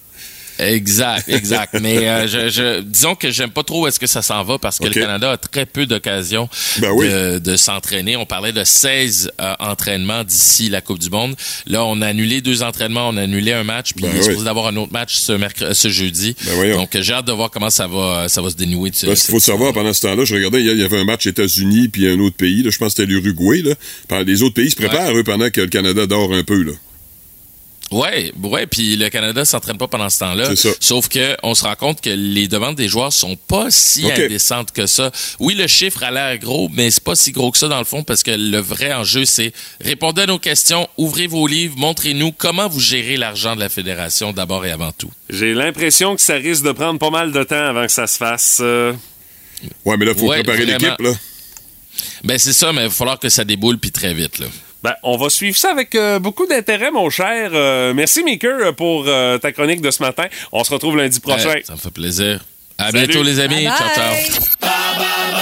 [0.59, 1.75] Exact, exact.
[1.81, 4.57] Mais euh, je, je- disons que j'aime pas trop où est-ce que ça s'en va
[4.59, 6.49] parce que le Canada a très peu d'occasions
[6.79, 7.07] Ben oui.
[7.09, 8.15] de, de s'entraîner.
[8.17, 11.35] On parlait de 16 euh, entraînements d'ici la Coupe du Monde.
[11.65, 14.19] Là, on a annulé deux entraînements, on a annulé un match, puis Ben il est
[14.19, 14.25] oui.
[14.25, 16.35] supposé d'avoir un autre match ce, mercredi, ce jeudi.
[16.45, 16.73] Ben.
[16.73, 18.89] Donc, euh, j'ai hâte de voir comment ça va, ça va se dénouer.
[18.89, 21.05] de ce- Parce qu'il faut savoir, pendant ce temps-là, je regardais, il y avait un
[21.05, 23.63] match États-Unis puis un autre pays, là, je pense que c'était l'Uruguay.
[24.25, 26.61] Les autres pays se préparent, eux, pendant que le Canada dort un peu.
[26.63, 26.71] Là.
[27.91, 30.45] Ouais, ouais, puis le Canada s'entraîne pas pendant ce temps-là.
[30.49, 30.69] C'est ça.
[30.79, 34.71] Sauf que on se rend compte que les demandes des joueurs sont pas si indécentes
[34.71, 35.11] que ça.
[35.39, 37.85] Oui, le chiffre a l'air gros, mais c'est pas si gros que ça dans le
[37.85, 42.31] fond parce que le vrai enjeu c'est répondez à nos questions, ouvrez vos livres, montrez-nous
[42.31, 45.09] comment vous gérez l'argent de la fédération d'abord et avant tout.
[45.29, 48.17] J'ai l'impression que ça risque de prendre pas mal de temps avant que ça se
[48.17, 48.59] fasse.
[48.61, 48.93] euh.
[49.83, 50.79] Ouais, mais là, il faut Ouais, préparer vraiment.
[50.79, 51.01] l'équipe.
[51.01, 51.13] là.
[52.23, 54.45] Ben c'est ça, mais il va falloir que ça déboule puis très vite là.
[54.83, 57.51] Ben, on va suivre ça avec euh, beaucoup d'intérêt, mon cher.
[57.53, 60.25] Euh, merci, Maker, pour euh, ta chronique de ce matin.
[60.51, 61.49] On se retrouve lundi prochain.
[61.49, 62.39] Ouais, ça me fait plaisir.
[62.77, 63.07] À Salut.
[63.07, 63.65] bientôt les amis.
[63.65, 64.11] Bye Ciao ciao.
[64.13, 65.39] bye.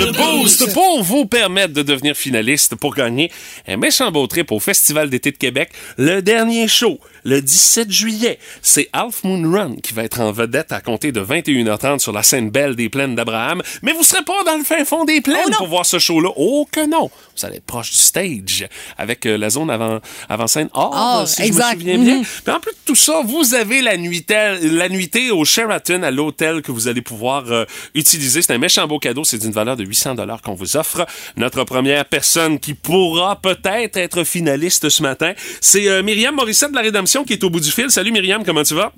[0.00, 0.33] Le boost
[0.72, 3.30] pour vous permettre de devenir finaliste pour gagner
[3.66, 5.70] un méchant beau trip au Festival d'été de Québec.
[5.96, 10.72] Le dernier show, le 17 juillet, c'est Half Moon Run qui va être en vedette
[10.72, 13.62] à compter de 21h30 sur la scène belle des plaines d'Abraham.
[13.82, 16.30] Mais vous serez pas dans le fin fond des plaines Oh pour voir ce show-là.
[16.36, 17.10] Oh que non!
[17.36, 18.68] Vous allez être proche du stage
[18.98, 21.80] avec euh, la zone avant, avant scène or, Ah, si exact.
[21.80, 22.22] je me souviens bien.
[22.44, 26.10] Puis en plus de tout ça, vous avez la nuitée, la nuitée au Sheraton à
[26.10, 27.64] l'hôtel que vous allez pouvoir euh,
[27.94, 28.42] utiliser.
[28.42, 29.24] C'est un méchant beau cadeau.
[29.24, 31.06] C'est d'une valeur de 800 dollars qu'on vous offre.
[31.36, 36.76] Notre première personne qui pourra peut-être être finaliste ce matin, c'est euh, Myriam Morissette de
[36.76, 37.90] la Rédemption qui est au bout du fil.
[37.90, 38.92] Salut Myriam, comment tu vas?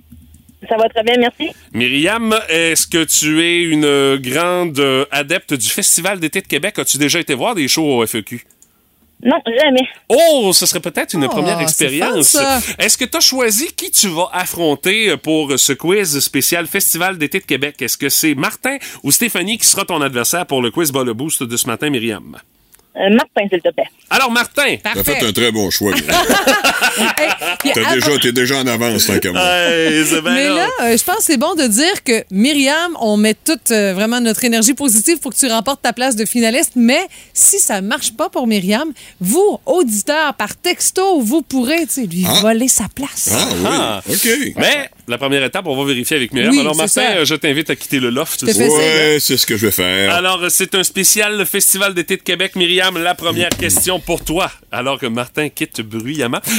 [0.69, 1.55] Ça va très bien, merci.
[1.73, 6.79] Myriam, est-ce que tu es une grande euh, adepte du Festival d'été de Québec?
[6.79, 8.45] As-tu déjà été voir des shows au FEQ?
[9.25, 9.81] Non, jamais.
[10.09, 12.37] Oh, ce serait peut-être une Oh, première expérience.
[12.79, 17.41] Est-ce que tu as choisi qui tu vas affronter pour ce quiz spécial Festival d'été
[17.41, 17.81] de Québec?
[17.81, 21.43] Est-ce que c'est Martin ou Stéphanie qui sera ton adversaire pour le quiz Ball Boost
[21.43, 22.37] de ce matin, Myriam?
[22.97, 23.85] Euh, Martin, s'il te plaît.
[24.09, 24.77] Alors, Martin!
[24.83, 25.93] T'as fait un très bon choix.
[25.95, 26.03] Hey,
[27.83, 29.41] T'as avant- déjà, t'es déjà en avance, tant qu'à moi.
[29.43, 32.97] Hey, c'est bien Mais là, euh, je pense que c'est bon de dire que Myriam,
[33.01, 36.25] on met toute euh, vraiment notre énergie positive pour que tu remportes ta place de
[36.25, 36.73] finaliste.
[36.77, 42.41] Mais si ça marche pas pour Myriam, vous, auditeurs, par texto, vous pourrez lui Ah.
[42.41, 43.31] voler sa place.
[43.33, 44.03] Ah Ah.
[44.09, 44.53] oui, OK.
[44.57, 46.53] Mais la première étape, on va vérifier avec Myriam.
[46.53, 47.11] Oui, Alors, Martin, ça.
[47.19, 48.43] euh, je t'invite à quitter le loft.
[48.43, 50.13] Ouais, c'est ce que je vais faire.
[50.15, 52.57] Alors, c'est un spécial Festival d'été de Québec.
[52.57, 56.41] Myriam, la première question pour toi, alors que Martin quitte bruyamment.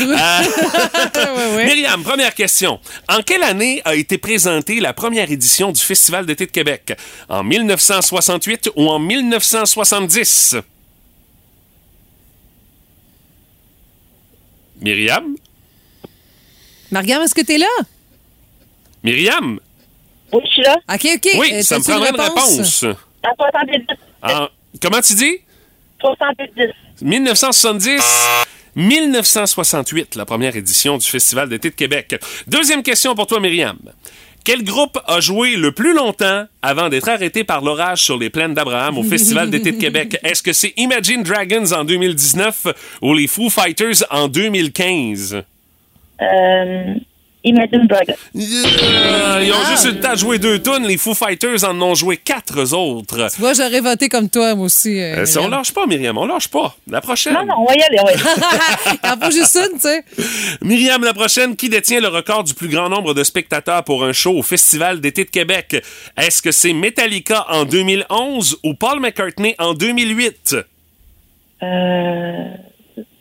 [1.18, 2.80] Euh, Myriam, première question.
[3.10, 6.94] En quelle année a été présentée la première édition du Festival d'été de Québec?
[7.28, 10.56] En 1968 ou en 1970?
[14.82, 15.36] Myriam?
[16.92, 17.68] Mariam, est-ce que t'es là?
[19.08, 19.60] Myriam?
[20.34, 20.76] Oui, je suis là.
[20.94, 21.30] OK, OK.
[21.40, 22.84] Oui, Euh, ça me prendrait une réponse?
[23.24, 23.86] À 70.
[24.22, 24.48] En-
[24.82, 25.38] comment tu dis?
[26.02, 26.74] 70.
[27.02, 28.02] 1970.
[28.76, 32.16] 1968, la première édition du Festival d'été de Québec.
[32.48, 33.78] Deuxième question pour toi, Myriam.
[34.44, 38.54] Quel groupe a joué le plus longtemps avant d'être arrêté par l'orage sur les plaines
[38.54, 40.20] d'Abraham au Festival d'été de Québec?
[40.24, 42.68] Est-ce que c'est Imagine Dragons en 2019
[43.02, 45.44] ou les Foo Fighters en 2015?
[46.22, 46.94] Euh,
[47.44, 48.14] Imagine Dragons.
[48.36, 50.86] Euh, ils ont juste eu le temps de jouer deux tonnes.
[50.86, 53.30] Les Foo Fighters en ont joué quatre autres.
[53.34, 55.00] Tu vois, j'aurais voté comme toi, moi aussi.
[55.00, 56.18] euh, Euh, on lâche pas, Myriam.
[56.18, 56.76] On lâche pas.
[56.90, 57.34] La prochaine.
[57.34, 58.24] Non, non, on va y aller, on va y aller.
[59.04, 60.04] Il en faut juste une, tu sais.
[60.62, 64.12] Myriam, la prochaine, qui détient le record du plus grand nombre de spectateurs pour un
[64.14, 65.82] show au Festival d'été de Québec?
[66.18, 70.58] Est-ce que c'est Metallica en 2011 ou Paul McCartney en 2008?
[71.64, 72.44] Euh,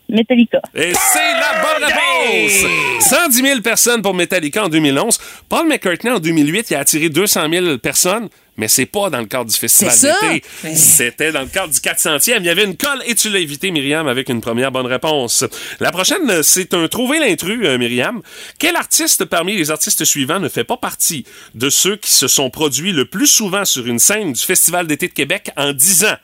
[0.09, 0.61] Metallica.
[0.75, 2.65] Et c'est la bonne réponse!
[3.09, 5.17] 110 000 personnes pour Metallica en 2011.
[5.49, 8.29] Paul McCartney en 2008, il a attiré 200 000 personnes.
[8.59, 10.17] Mais c'est pas dans le cadre du festival C'est ça?
[10.31, 10.43] d'été.
[10.63, 12.37] Mais- C'était dans le cadre du 400e.
[12.39, 15.45] Il y avait une colle et tu l'as évité, Myriam, avec une première bonne réponse.
[15.79, 18.19] La prochaine, c'est un trouver l'intrus, euh, Myriam.
[18.57, 22.49] Quel artiste parmi les artistes suivants ne fait pas partie de ceux qui se sont
[22.49, 26.15] produits le plus souvent sur une scène du Festival d'été de Québec en 10 ans?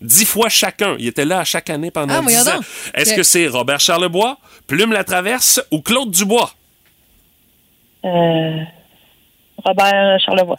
[0.00, 0.96] Dix fois chacun.
[0.98, 2.60] Il était là à chaque année pendant Ah, 10 voyons ans.
[2.94, 6.52] Est-ce que c'est Robert Charlebois, Plume la Traverse ou Claude Dubois?
[8.04, 8.58] Euh,
[9.64, 10.58] Robert Charlevoix.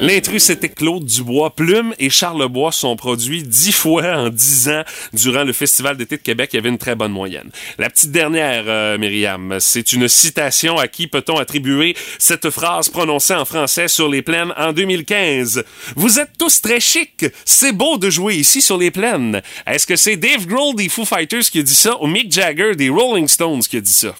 [0.00, 1.54] L'intrus, c'était Claude Dubois.
[1.54, 4.82] Plume et Charlebois sont produits dix fois en dix ans
[5.12, 6.50] durant le Festival d'été de Québec.
[6.52, 7.50] Il y avait une très bonne moyenne.
[7.78, 13.34] La petite dernière, euh, Myriam, c'est une citation à qui peut-on attribuer cette phrase prononcée
[13.34, 15.64] en français sur les plaines en 2015.
[15.96, 17.26] Vous êtes tous très chics.
[17.44, 19.40] C'est beau de jouer ici sur les plaines.
[19.66, 22.74] Est-ce que c'est Dave Grohl des Foo Fighters qui a dit ça ou Mick Jagger
[22.74, 24.14] des Rolling Stones qui a dit ça?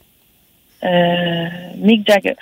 [0.85, 1.47] Euh,
[1.79, 2.35] Mick Jagger.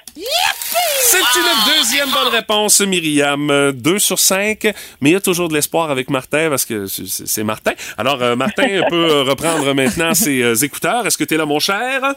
[1.12, 3.50] C'est une deuxième bonne réponse, Myriam.
[3.50, 4.64] Euh, Deux sur cinq,
[5.00, 7.72] mais il y a toujours de l'espoir avec Martin parce que c'est Martin.
[7.98, 11.06] Alors, euh, Martin peut euh, reprendre maintenant ses écouteurs.
[11.06, 12.14] Est-ce que tu es là, mon cher?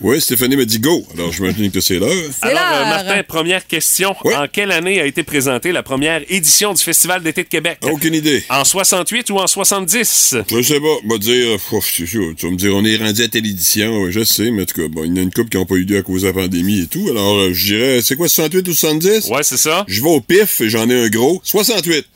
[0.00, 1.06] Oui, Stéphanie m'a dit go.
[1.14, 2.10] Alors, j'imagine que c'est l'heure.
[2.42, 2.84] Alors, euh.
[2.84, 4.14] Martin, première question.
[4.24, 7.78] En quelle année a été présentée la première édition du Festival d'été de Québec?
[7.82, 8.44] Aucune idée.
[8.50, 10.36] En 68 ou en 70?
[10.50, 12.96] Je sais pas, on va dire, ouf, c'est sûr, tu vas me dire, on est
[12.96, 15.16] rendu à telle édition, ouais, je sais, mais en tout cas, bon, il y en
[15.16, 17.08] a une couple qui n'ont pas eu lieu à cause de la pandémie et tout,
[17.10, 19.28] alors euh, je dirais, c'est quoi, 68 ou 70?
[19.30, 19.84] Ouais, c'est ça.
[19.88, 22.06] Je vais au pif et j'en ai un gros, 68.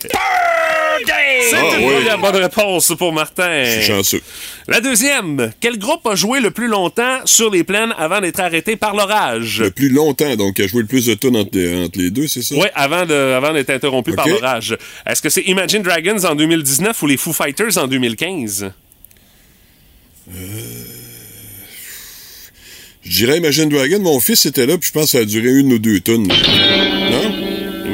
[1.49, 1.95] C'est Ah, une oui.
[1.95, 3.65] première bonne réponse pour Martin.
[3.65, 4.21] Je suis chanceux.
[4.69, 5.53] La deuxième.
[5.61, 9.61] Quel groupe a joué le plus longtemps sur les plaines avant d'être arrêté par l'orage?
[9.61, 12.27] Le plus longtemps, donc, a joué le plus de tonnes entre, les- entre les deux,
[12.29, 12.55] c'est ça?
[12.57, 14.77] Oui, avant de- avant d'être interrompu par l'orage.
[15.07, 18.71] Est-ce que c'est Imagine Dragons en 2019 ou les Foo Fighters en 2015?
[23.03, 25.49] Je dirais Imagine Dragon, mon fils était là, puis je pense que ça a duré
[25.49, 26.31] une ou deux tonnes.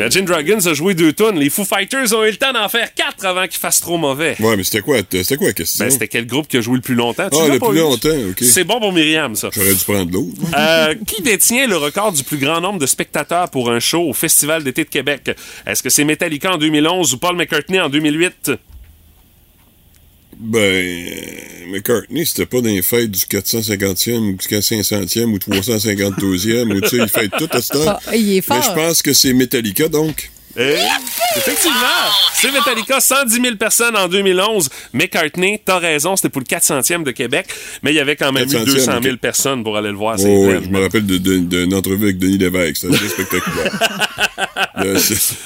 [0.07, 1.36] Imagine Dragons a joué deux tonnes.
[1.36, 4.36] Les Foo Fighters ont eu le temps d'en faire quatre avant qu'ils fassent trop mauvais.
[4.38, 5.84] Ouais, mais c'était quoi, c'était quoi la question?
[5.84, 7.28] Ben, c'était quel groupe qui a joué le plus longtemps?
[7.28, 7.80] Tu Ah, le plus eu?
[7.80, 8.38] longtemps, ok.
[8.44, 9.48] C'est bon pour Myriam, ça.
[9.52, 10.40] J'aurais dû prendre l'autre.
[10.57, 14.12] Euh, qui détient le record du plus grand nombre de spectateurs pour un show au
[14.12, 15.30] Festival d'été de Québec?
[15.66, 18.52] Est-ce que c'est Metallica en 2011 ou Paul McCartney en 2008?
[20.39, 26.72] Ben, euh, McCartney, c'était pas dans les fêtes du 450e ou du 500e ou 352e,
[26.72, 27.99] ou tu sais, il fête tout à ce temps.
[28.07, 28.59] Ah, il est fort.
[28.59, 30.30] Mais je pense que c'est Metallica, donc.
[30.59, 30.76] Eh,
[31.36, 31.76] effectivement,
[32.34, 34.68] c'est Metallica, 110 000 personnes en 2011.
[34.94, 37.46] McCartney, t'as raison, c'était pour le 400e de Québec,
[37.82, 39.20] mais il y avait quand même eu 400e, 200 000 ok.
[39.20, 40.16] personnes pour aller le voir.
[40.18, 40.62] Oh, plein.
[40.62, 43.72] je me rappelle de- de- d'une entrevue avec Denis Lévesque, c'était assez spectaculaire.
[44.78, 44.94] Le-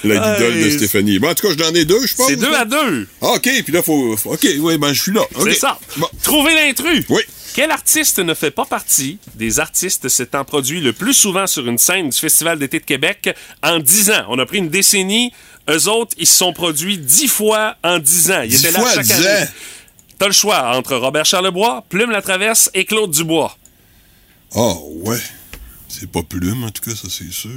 [0.05, 1.19] la guidole de Stéphanie.
[1.19, 2.29] Bon, en tout cas, j'en ai deux, je pense.
[2.29, 3.07] C'est deux à deux.
[3.23, 4.17] Ah, OK, puis là, faut...
[4.17, 5.23] faut- OK, oui, ben, je suis là.
[5.35, 5.43] OK.
[5.45, 5.79] C'est ça.
[6.23, 7.05] Trouvez l'intrus.
[7.09, 7.23] Oui.
[7.55, 11.79] Quel artiste ne fait pas partie des artistes s'étant produits le plus souvent sur une
[11.79, 14.25] scène du Festival d'été de Québec en 10 ans?
[14.29, 15.33] On a pris une décennie.
[15.69, 18.43] Eux autres, ils se sont produits 10 fois en 10 ans.
[18.43, 19.47] Ils 10 étaient là fois, chaque 10 année.
[20.19, 23.57] T'as le choix entre Robert Charlebois, Plume la Traverse et Claude Dubois.
[24.55, 25.21] Ah, ouais.
[25.89, 27.51] C'est pas Plume, en tout cas, ça, c'est sûr.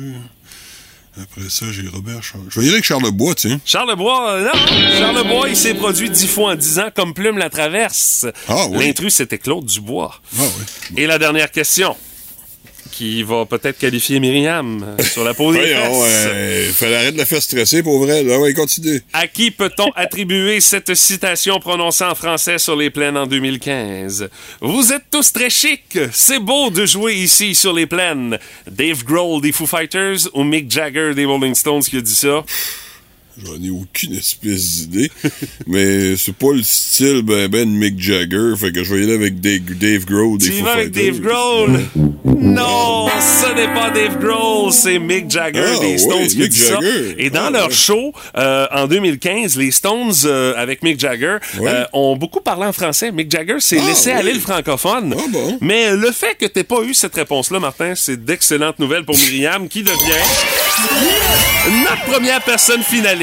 [1.21, 2.45] Après ça, j'ai Robert Charles.
[2.49, 3.59] Je vais y aller avec Charlebois, tiens.
[3.65, 4.97] Charlebois, euh, non.
[4.97, 8.25] Charlebois, il s'est produit 10 fois en 10 ans comme Plume la Traverse.
[8.47, 8.85] Ah oui.
[8.87, 10.19] L'intrus, c'était Claude Dubois.
[10.39, 11.01] Ah, oui.
[11.01, 11.95] Et la dernière question.
[12.93, 16.27] Qui va peut-être qualifier Myriam euh, sur la peau des Voyons, fesses.
[16.31, 18.23] euh, fallait arrêter de la faire stresser pour vrai.
[18.23, 19.01] Là, ouais, continue.
[19.13, 24.29] À qui peut-on attribuer cette citation prononcée en français sur les plaines en 2015?
[24.61, 25.97] Vous êtes tous très chics.
[26.11, 28.37] C'est beau de jouer ici sur les plaines.
[28.69, 32.43] Dave Grohl des Foo Fighters ou Mick Jagger des Rolling Stones qui a dit ça?
[33.43, 35.11] J'en ai aucune espèce d'idée.
[35.67, 38.53] mais c'est pas le style ben ben de Mick Jagger.
[38.57, 40.91] Fait que je vais y aller avec Dave, Dave Grohl Tu vas avec.
[40.91, 41.79] Dave Grohl?
[42.35, 46.49] Non, ce n'est pas Dave Grohl, c'est Mick Jagger Ah, des Stones qui a Mick
[46.49, 46.73] dit ça.
[46.73, 47.15] Jagger.
[47.17, 47.73] Et dans Ah, leur ouais.
[47.73, 52.73] show euh, en 2015, les Stones euh, avec Mick Jagger euh, ont beaucoup parlé en
[52.73, 53.11] français.
[53.13, 55.15] Mick Jagger s'est Ah, laissé aller le francophone.
[55.17, 55.57] Ah, bon.
[55.61, 59.69] Mais le fait que t'aies pas eu cette réponse-là, Martin, c'est d'excellentes nouvelles pour Myriam
[59.69, 59.93] qui devient
[61.83, 63.22] notre première personne finaliste.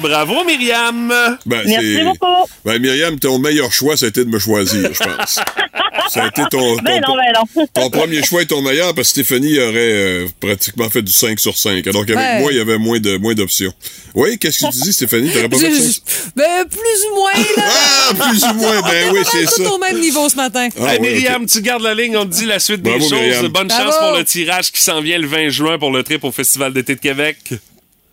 [0.00, 1.12] Bravo Myriam.
[1.46, 2.48] Ben, Merci beaucoup.
[2.64, 5.38] Ben, Myriam, ton meilleur choix, ça a été de me choisir, je pense.
[6.10, 7.66] ça a été ton, ton, Ben non, ben non.
[7.74, 11.38] ton premier choix est ton meilleur parce que Stéphanie aurait euh, pratiquement fait du 5
[11.38, 11.86] sur 5.
[11.86, 12.40] Alors qu'avec Ouais.
[12.40, 13.72] moi, il y avait moins de moins d'options.
[14.14, 15.30] Oui, qu'est-ce que tu dis, Stéphanie?
[15.30, 16.00] T'aurais pas fait ça?
[16.34, 17.62] ben, plus ou moins, là.
[18.10, 19.72] Ah, plus ou moins, ben oui, c'est tout ça.
[19.72, 20.68] au même niveau ce matin.
[20.80, 23.12] Ah, Hey, oui, Myriam, tu gardes la ligne, on te dit la suite des choses.
[23.12, 23.48] Myriam.
[23.48, 23.84] Bonne Bravo.
[23.90, 26.72] chance pour le tirage qui s'en vient le 20 juin pour le trip au Festival
[26.72, 27.36] d'été de Québec.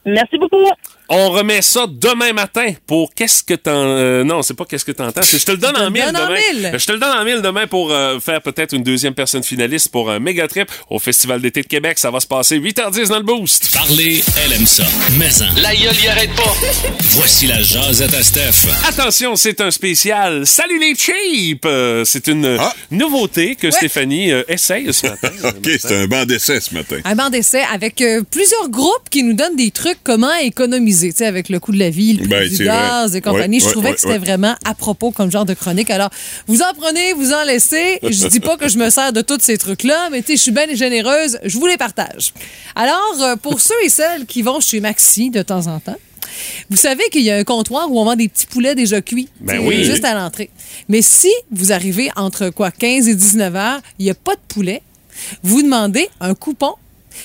[0.05, 0.69] Merci beaucoup.
[1.09, 3.71] On remet ça demain matin pour qu'est-ce que t'en...
[3.75, 5.21] euh, non, c'est pas qu'est-ce que t'entends.
[5.21, 6.29] c'est Je te le donne en le mille demain.
[6.53, 6.71] mille.
[6.77, 9.89] Je te le donne en mille demain pour euh, faire peut-être une deuxième personne finaliste
[9.89, 11.99] pour un méga trip au Festival d'été de Québec.
[11.99, 13.71] Ça va se passer 8h10 dans le boost.
[13.73, 14.83] Parler, elle aime ça.
[15.19, 16.53] Mais en, La gueule y arrête pas.
[17.11, 18.67] voici la jasette à Steph.
[18.87, 20.45] Attention, c'est un spécial.
[20.47, 21.65] Salut les cheap!
[21.65, 22.73] Euh, c'est une Ah.
[22.89, 25.29] nouveauté que Stéphanie euh, essaye ce matin.
[25.43, 26.97] OK, c'est un banc d'essai ce matin.
[27.05, 31.11] Un banc d'essai avec euh, plusieurs groupes qui nous donnent des trucs comment économiser, tu
[31.11, 33.17] sais, avec le coût de la vie, le prix Ben, du gaz vrai.
[33.19, 33.59] et compagnie.
[33.59, 35.89] Je trouvais que c'était vraiment à propos comme genre de chronique.
[35.89, 36.09] Alors,
[36.47, 37.99] vous en prenez, vous en laissez.
[38.03, 40.41] Je dis pas que je me sers de tous ces trucs-là, mais tu sais, je
[40.41, 42.33] suis bien généreuse, je vous les partage.
[42.75, 45.97] Alors, euh, pour ceux et celles qui vont chez Maxi de temps en temps,
[46.69, 49.29] vous savez qu'il y a un comptoir où on vend des petits poulets déjà cuits.
[49.41, 49.83] Ben oui.
[49.83, 50.49] Juste à l'entrée.
[50.89, 54.41] Mais si vous arrivez entre quoi 15 et 19 heures, il n'y a pas de
[54.47, 54.81] poulet,
[55.43, 56.73] vous demandez un coupon,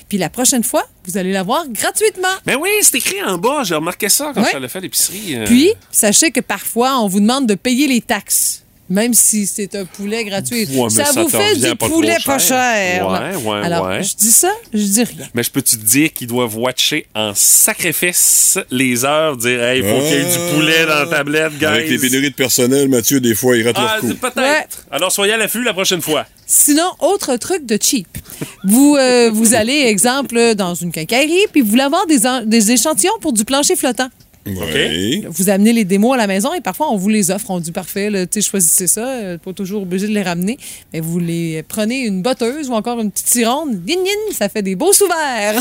[0.09, 2.29] puis la prochaine fois, vous allez l'avoir gratuitement.
[2.47, 3.63] Ben oui, c'est écrit en bas.
[3.65, 4.49] J'ai remarqué ça quand Ouais.
[4.53, 5.37] je l'ai fait à l'épicerie.
[5.37, 5.45] euh.
[5.47, 8.63] Puis, sachez que parfois, on vous demande de payer les taxes.
[8.93, 10.67] Même si c'est un poulet gratuit.
[10.73, 12.25] Ouais, ça, ça vous fait du pas poulet cher.
[12.25, 13.09] pas cher.
[13.09, 14.03] Ouais, ouais, Alors, ouais.
[14.03, 15.29] je dis ça, je dis rien.
[15.33, 19.89] Mais je peux te dire qu'ils doivent watcher en sacrifice les heures, dire Hey, il
[19.89, 21.67] faut qu'il y ait du poulet dans la tablette, guys.
[21.67, 24.15] Avec les pénuries de personnel, Mathieu, des fois, ils ratent Ah, leur coup.
[24.21, 24.37] peut-être.
[24.39, 24.67] Ouais.
[24.91, 26.27] Alors soyez à l'affût la prochaine fois.
[26.53, 28.09] Sinon, autre truc de cheap.
[28.65, 33.13] Vous, euh, vous allez, exemple, dans une quincaillerie, puis vous voulez avoir des, des échantillons
[33.21, 34.09] pour du plancher flottant.
[35.29, 37.51] Vous amenez les démos à la maison et parfois on vous les offre.
[37.51, 40.59] On dit parfait, là, tu sais, choisissez ça, euh, pas toujours obligé de les ramener.
[40.93, 44.63] Mais vous les prenez une botteuse ou encore une petite tironde, gin gin, ça fait
[44.63, 45.61] des beaux souverains.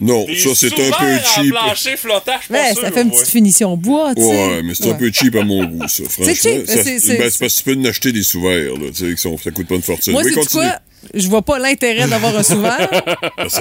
[0.00, 1.50] Non, ça, c'est un peu cheap.
[1.52, 3.14] plancher flottant, je sûr, ça fait une ouais.
[3.14, 4.28] petite finition bois, tu sais.
[4.28, 6.02] Ouais, mais c'est un peu cheap à mon goût, ça.
[6.08, 8.78] Franchement, cheap, ça- c'est- c'est- ben, c'est parce que tu peux en acheter des souverains,
[8.78, 10.12] là, tu sais, qui sont- ça coûte pas une fortune.
[10.14, 10.62] Moi, oui, c'est continue.
[10.64, 10.78] quoi?
[11.14, 12.76] Je vois pas l'intérêt d'avoir un souverain.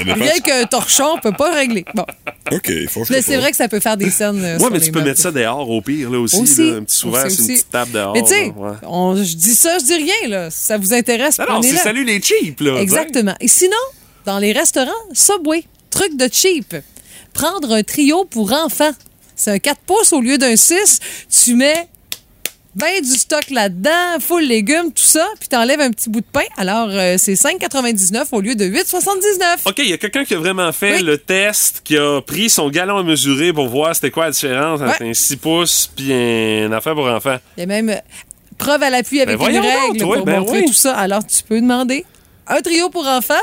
[0.05, 0.13] Dépend.
[0.15, 1.85] Rien qu'un torchon peut pas régler.
[1.95, 2.05] Bon.
[2.51, 4.43] OK, faut que c'est vrai que ça peut faire des scènes.
[4.43, 6.35] euh, Ouais, sur mais tu peux mettre ça dehors au pire, là aussi.
[6.37, 6.69] Aussi.
[6.71, 8.13] là, un petit souverain, c'est une petite table dehors.
[8.13, 9.23] Mais tu sais, ouais.
[9.23, 10.49] je dis ça, je dis rien, là.
[10.51, 12.79] Si ça vous intéresse, Non, non, c'est salut les cheap, là.
[12.81, 13.35] Exactement.
[13.39, 13.71] Et sinon,
[14.25, 16.75] dans les restaurants, Subway, truc de cheap.
[17.33, 18.91] Prendre un trio pour enfants.
[19.35, 20.99] C'est un 4 pouces au lieu d'un 6.
[21.43, 21.87] Tu mets
[22.75, 26.43] ben du stock là-dedans, full légumes, tout ça, puis t'enlèves un petit bout de pain.
[26.55, 29.61] Alors, euh, c'est 5,99 au lieu de 8,79.
[29.65, 31.03] OK, il y a quelqu'un qui a vraiment fait Oui.
[31.03, 34.81] le test, qui a pris son galon à mesurer pour voir c'était quoi la différence
[34.81, 37.37] entre un 6 pouces puis un affaire pour enfants.
[37.57, 37.95] Il y a même euh,
[38.57, 40.65] preuve à l'appui avec Ben une donc, règle toi, pour ben montrer oui.
[40.67, 40.95] tout ça.
[40.95, 42.05] Alors, tu peux demander
[42.49, 43.33] un trio pour enfants.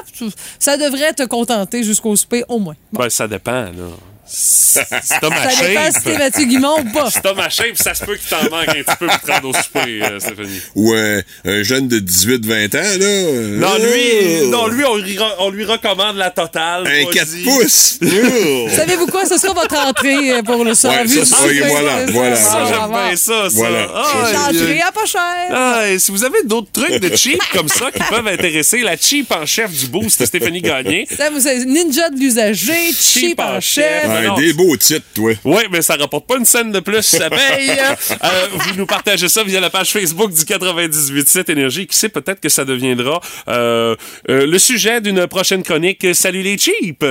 [0.59, 2.77] Ça devrait te contenter jusqu'au souper au moins.
[2.93, 3.89] Ben, ça dépend, là.
[4.27, 6.19] Ma Ça dépend si t'es.
[6.19, 7.09] Mathieu Guimont ou pas.
[7.37, 9.53] Ma shape, ça se peut qu'il t'en manque un petit peu pour te rendre au
[9.53, 10.61] souper, euh, Stéphanie.
[10.75, 13.05] Ou un, un jeune de 18-20 ans, là.
[13.07, 16.87] euh, Non, lui, oh, non, lui on, lui, on lui recommande la totale.
[16.87, 17.11] Un vas-y.
[17.15, 17.99] 4 pouces.
[18.49, 18.69] Oh.
[18.75, 19.25] Savez-vous quoi?
[19.27, 20.95] Ce sera votre entrée euh, pour le soir.
[20.95, 22.67] Ouais, ça, oui, voilà, voilà, Ça, voilà.
[22.69, 23.49] j'aime bien ça, ça.
[23.51, 23.89] Voilà.
[23.95, 24.49] Ah,
[24.89, 25.21] à pas cher.
[25.53, 28.97] Ah, et si vous avez d'autres trucs de cheap comme ça qui peuvent intéresser la
[28.97, 31.07] cheap en chef du boost, Stéphanie Gagné.
[31.17, 34.07] Ça, vous savez, ninja de l'usager, cheap en chef.
[34.09, 34.35] Ouais, non.
[34.37, 35.33] des beaux titres, toi.
[35.45, 37.73] Oui, mais ça rapporte pas une scène de plus, ça paye.
[38.25, 41.87] Euh, vous nous partagez ça via la page Facebook du 98.7 Énergie.
[41.87, 43.95] Qui sait, peut-être que ça deviendra euh,
[44.29, 46.07] euh, le sujet d'une prochaine chronique.
[46.15, 47.05] Salut les cheap!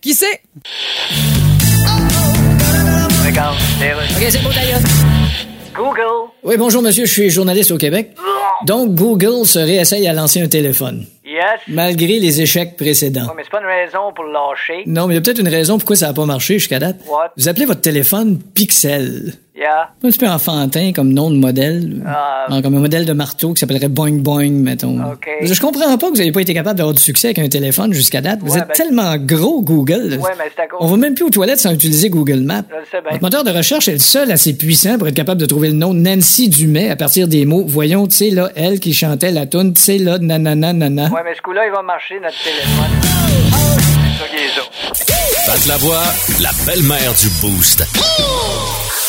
[0.00, 0.42] Qui sait?
[3.24, 3.56] Regarde.
[3.56, 4.80] OK, c'est beau d'ailleurs.
[5.74, 6.30] Google.
[6.42, 8.10] Oui, bonjour, monsieur, je suis journaliste au Québec.
[8.66, 11.06] Donc, Google se réessaye à lancer un téléphone.
[11.68, 13.26] Malgré les échecs précédents.
[13.26, 14.84] Ouais, mais c'est pas une raison pour lâcher.
[14.86, 16.96] Non, mais il y a peut-être une raison pourquoi ça n'a pas marché jusqu'à date.
[17.06, 17.32] What?
[17.36, 19.34] Vous appelez votre téléphone Pixel.
[19.60, 19.90] Yeah.
[20.00, 22.02] Petit peu enfantin comme nom de modèle.
[22.06, 22.46] Ah.
[22.48, 24.98] Non, comme un modèle de marteau qui s'appellerait Boing Boing, mettons.
[25.12, 25.28] OK.
[25.42, 27.92] Je comprends pas que vous n'ayez pas été capable d'avoir du succès avec un téléphone
[27.92, 28.38] jusqu'à date.
[28.42, 30.18] Vous Ouais, êtes ben- tellement gros, Google.
[30.18, 30.78] Ouais, mais c'est à cause.
[30.80, 32.62] On va même plus aux toilettes sans utiliser Google Maps.
[32.90, 33.00] Sais.
[33.02, 35.74] Votre moteur de recherche est le seul assez puissant pour être capable de trouver le
[35.74, 37.64] nom Nancy Dumais à partir des mots.
[37.66, 41.10] Voyons, tu sais, là, elle qui chantait la toune, tu sais, là, nanana, nanana.
[41.12, 43.10] Ouais, mais ce coup-là, il va marcher, notre téléphone.
[45.46, 46.02] Pat la voix,
[46.40, 47.84] la belle-mère du Boost.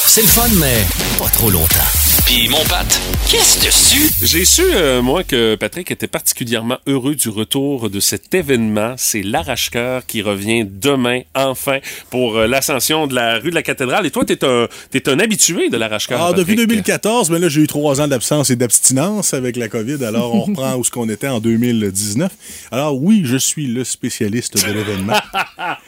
[0.06, 0.86] C'est le fun, mais
[1.18, 2.01] pas trop longtemps.
[2.34, 2.88] Puis mon Pat,
[3.30, 4.10] qu'est-ce dessus?
[4.24, 8.94] J'ai su, euh, moi, que Patrick était particulièrement heureux du retour de cet événement.
[8.96, 11.80] C'est l'arrache-cœur qui revient demain, enfin,
[12.10, 14.06] pour euh, l'ascension de la rue de la cathédrale.
[14.06, 16.22] Et toi, t'es un, t'es un habitué de l'arrache-cœur.
[16.22, 16.70] Ah, depuis Patrick.
[16.70, 20.02] 2014, mais là, j'ai eu trois ans d'absence et d'abstinence avec la COVID.
[20.06, 22.32] Alors, on reprend où ce qu'on était en 2019.
[22.72, 25.18] Alors, oui, je suis le spécialiste de l'événement.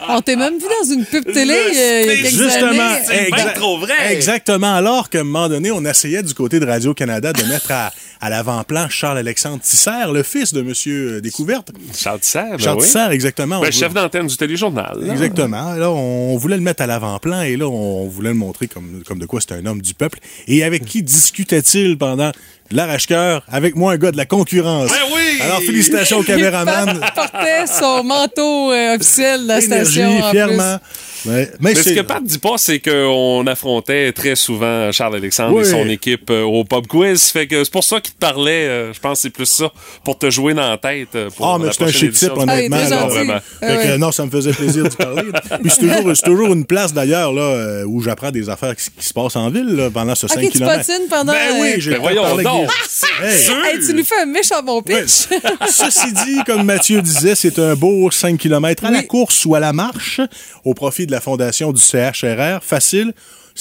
[0.09, 3.01] On t'est même vu dans une pub télé euh, il y a quelques Justement, années.
[3.05, 4.13] C'est bien exact- trop vrai.
[4.13, 4.73] Exactement.
[4.75, 8.29] Alors qu'à un moment donné, on essayait du côté de Radio-Canada de mettre à, à
[8.29, 11.71] l'avant-plan Charles-Alexandre Tisser, le fils de Monsieur Découverte.
[11.95, 13.13] Charles Tisser, ben Charles oui.
[13.13, 13.59] Exactement.
[13.61, 14.97] Ben, chef d'antenne du téléjournal.
[14.99, 15.13] là.
[15.13, 15.67] Exactement.
[15.67, 19.19] Alors, on voulait le mettre à l'avant-plan et là, on voulait le montrer comme, comme
[19.19, 20.19] de quoi c'était un homme du peuple.
[20.47, 22.31] Et avec qui discutait-il pendant
[22.71, 23.43] l'arrache-cœur?
[23.51, 24.89] Avec moi, un gars de la concurrence.
[24.89, 25.39] Ben oui!
[25.41, 26.99] Alors, félicitations au caméraman.
[26.99, 30.03] Pat portait son manteau euh, officiel de la station.
[30.09, 30.77] Énergie, en fièrement.
[31.25, 35.63] Mais, mais Mais ce que Pat dit pas, c'est qu'on affrontait très souvent Charles-Alexandre et
[35.63, 37.23] son équipe euh, au pub quiz.
[37.31, 38.67] Fait que c'est pour ça qu'il te parlait.
[38.67, 39.71] euh, je pense que c'est plus ça,
[40.03, 41.09] pour te jouer dans la tête.
[41.37, 42.75] Pour Ah, mais c'est un chic type, honnêtement.
[42.77, 43.09] Ah, il.
[43.09, 43.33] Vraiment.
[43.61, 43.97] Ah Fait que, ouais.
[43.97, 45.23] non, ça me faisait plaisir de parler.
[45.61, 49.13] Puis c'est toujours, une place, d'ailleurs, là, euh, où j'apprends des affaires qui, qui se
[49.13, 50.75] passent en ville, là, pendant ce 5 Ok, tu km.
[50.77, 51.31] patines pendant.
[51.31, 52.43] Ben oui, j'ai Ben voyons parler
[52.89, 53.43] c'est Hey.
[53.43, 53.65] sûr.
[53.65, 55.27] Hey, tu nous fais un méchant bon pitch.
[55.69, 59.59] Ceci dit, comme Mathieu disait, c'est un beau 5 km à la course ou à
[59.59, 60.19] la marche
[60.65, 62.63] au profit de la fondation du CHRR.
[62.63, 63.13] Facile,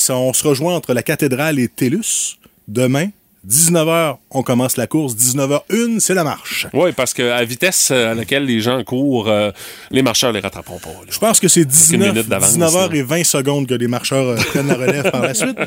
[0.08, 2.36] on se rejoint entre la cathédrale et TELUS
[2.68, 3.08] demain.
[3.48, 5.14] 19h, on commence la course.
[5.16, 6.68] 19h01, c'est la marche.
[6.72, 9.50] Oui, parce que à vitesse euh, à laquelle les gens courent, euh,
[9.90, 10.90] les marcheurs les rattraperont pas.
[10.90, 11.10] là.
[11.10, 14.36] Je pense que c'est 19, minute d'avance, 19h et 20 secondes que les marcheurs euh,
[14.36, 15.58] prennent la relève par la suite.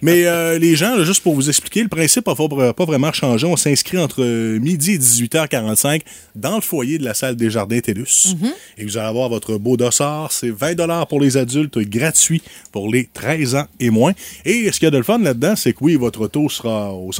[0.00, 3.46] Mais euh, les gens, là, juste pour vous expliquer, le principe n'a pas, vraiment changé.
[3.48, 4.22] On s'inscrit entre
[4.58, 6.02] midi et 18h45
[6.36, 8.36] dans le foyer de la salle des Jardins TELUS.
[8.78, 10.30] Et vous allez avoir votre beau dossard.
[10.30, 14.12] C'est 20 pour les adultes, gratuit pour les 13 ans et moins.
[14.44, 16.92] Et ce qu'il y a de le fun là-dedans, c'est que oui, votre auto sera
[16.92, 17.12] au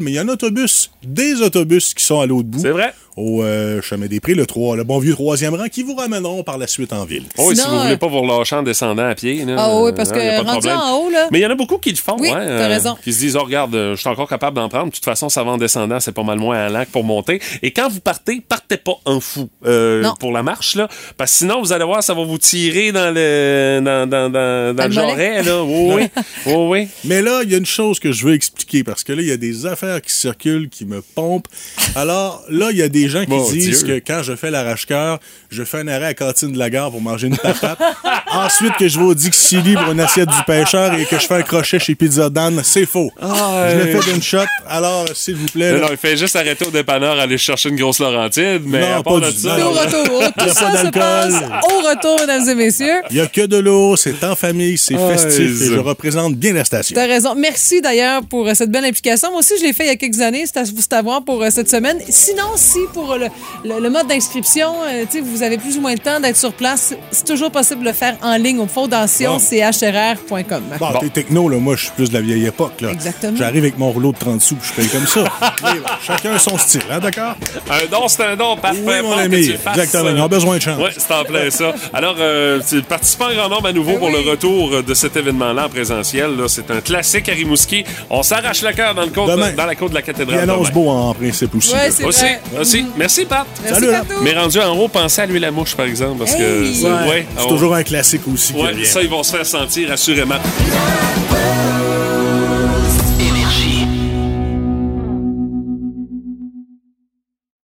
[0.00, 2.60] mais il y a un autobus, des autobus qui sont à l'autre bout.
[2.60, 2.94] C'est vrai.
[3.16, 6.42] Au euh, chemin des prix, le, 3, le bon vieux troisième rang, qui vous ramèneront
[6.44, 7.24] par la suite en ville.
[7.38, 9.44] Oh, oui, si Sinon, vous voulez euh, pas vous relâcher en descendant à pied.
[9.44, 10.76] Là, Ah oui, parce euh, y a que rendu problème.
[10.78, 11.28] en haut, là.
[11.30, 12.96] Mais il y en a beaucoup qui le font, Oui, t'as raison.
[13.02, 14.86] Qui se disent, oh, regarde, je suis encore capable d'en prendre.
[14.86, 17.40] De toute façon, ça va en descendant, c'est pas mal moins à que pour monter.
[17.62, 20.88] Et quand vous partez, partez pas en fou euh, pour la marche, là.
[21.16, 24.74] Parce que sinon, vous allez voir, ça va vous tirer dans le, dans, dans, dans,
[24.74, 25.62] dans le jarret, là.
[25.70, 26.08] Oui, oui.
[26.46, 26.88] oui, oui.
[27.04, 29.28] Mais là, il y a une chose que je veux expliquer parce que là, il
[29.28, 31.48] y a des affaires qui circulent, qui me pompent.
[31.96, 34.00] Alors là, il y a des gens qui Mon disent Dieu.
[34.00, 35.18] que quand je fais l'arrache-cœur,
[35.50, 37.78] je fais un arrêt à la cantine de la gare pour manger une patate.
[38.32, 41.34] Ensuite, que je vais au Dixili pour une assiette du pêcheur et que je fais
[41.34, 43.10] un crochet chez Pizza Dan, c'est faux.
[43.20, 44.38] je le fais d'une shot.
[44.68, 45.72] Alors, s'il vous plaît.
[45.80, 49.02] Non, il fait juste arrêter au dépanneur, aller chercher une grosse Laurentide, mais Non, à
[49.02, 49.56] part pas de du- ça.
[49.56, 50.22] C'est au retour.
[50.38, 53.00] Tout ça se passe au retour, mesdames et messieurs.
[53.10, 56.34] il y a que de l'eau, c'est en famille, c'est Ouais, festif et je représente
[56.36, 56.94] bien la station.
[56.94, 57.34] T'as raison.
[57.36, 59.30] Merci d'ailleurs pour euh, cette belle implication.
[59.30, 60.44] Moi aussi, je l'ai fait il y a quelques années.
[60.46, 61.98] C'est à, c'est à voir pour euh, cette semaine.
[62.08, 63.26] Sinon, si pour le,
[63.64, 66.36] le- le mode d'inscription, euh, tu sais, vous avez plus ou moins le temps d'être
[66.36, 69.38] sur place, c'est toujours possible de le faire en ligne au fondation Bon.
[69.38, 70.62] chrr.com.
[70.78, 71.56] Bon, t'es techno, là.
[71.58, 72.90] Moi, je suis plus de la vieille époque, là.
[72.90, 73.36] Exactement.
[73.36, 75.24] J'arrive avec mon rouleau de 30 sous, puis je paye comme ça.
[75.64, 77.34] Mais chacun son style, hein, d'accord?
[77.70, 78.80] Un don, c'est un don, parfait.
[78.84, 79.40] Oui, mon ami.
[79.40, 80.10] que tu le fasses, Exactement.
[80.16, 80.78] Ils ont besoin de chance.
[80.82, 81.72] Oui, c'est en plein ça.
[81.92, 84.22] Alors, euh, participant en grand nombre à nouveau Ben pour oui.
[84.24, 86.36] le retour de cet événement-là en présentiel.
[86.36, 86.44] là.
[86.48, 87.84] C'est un classique à Rimouski.
[88.08, 90.40] On s'arrache le cœur dans, le côte- dans la côte de la Il cathédrale.
[90.40, 90.80] annonce demain.
[90.80, 91.72] beau en principe aussi.
[91.72, 91.90] Ouais, là.
[91.90, 92.40] c'est Aussi, vrai.
[92.60, 92.79] aussi.
[92.96, 93.46] Merci, Pat.
[93.62, 94.04] Merci, Salut, là.
[94.06, 94.20] Patou.
[94.22, 96.74] Mais rendu en haut, pensez à lui la mouche, par exemple, parce que Hey!
[96.74, 98.52] c'est- Ouais, ouais, c'est on- toujours un classique aussi.
[98.54, 100.36] ouais, ça, ils vont se faire sentir assurément.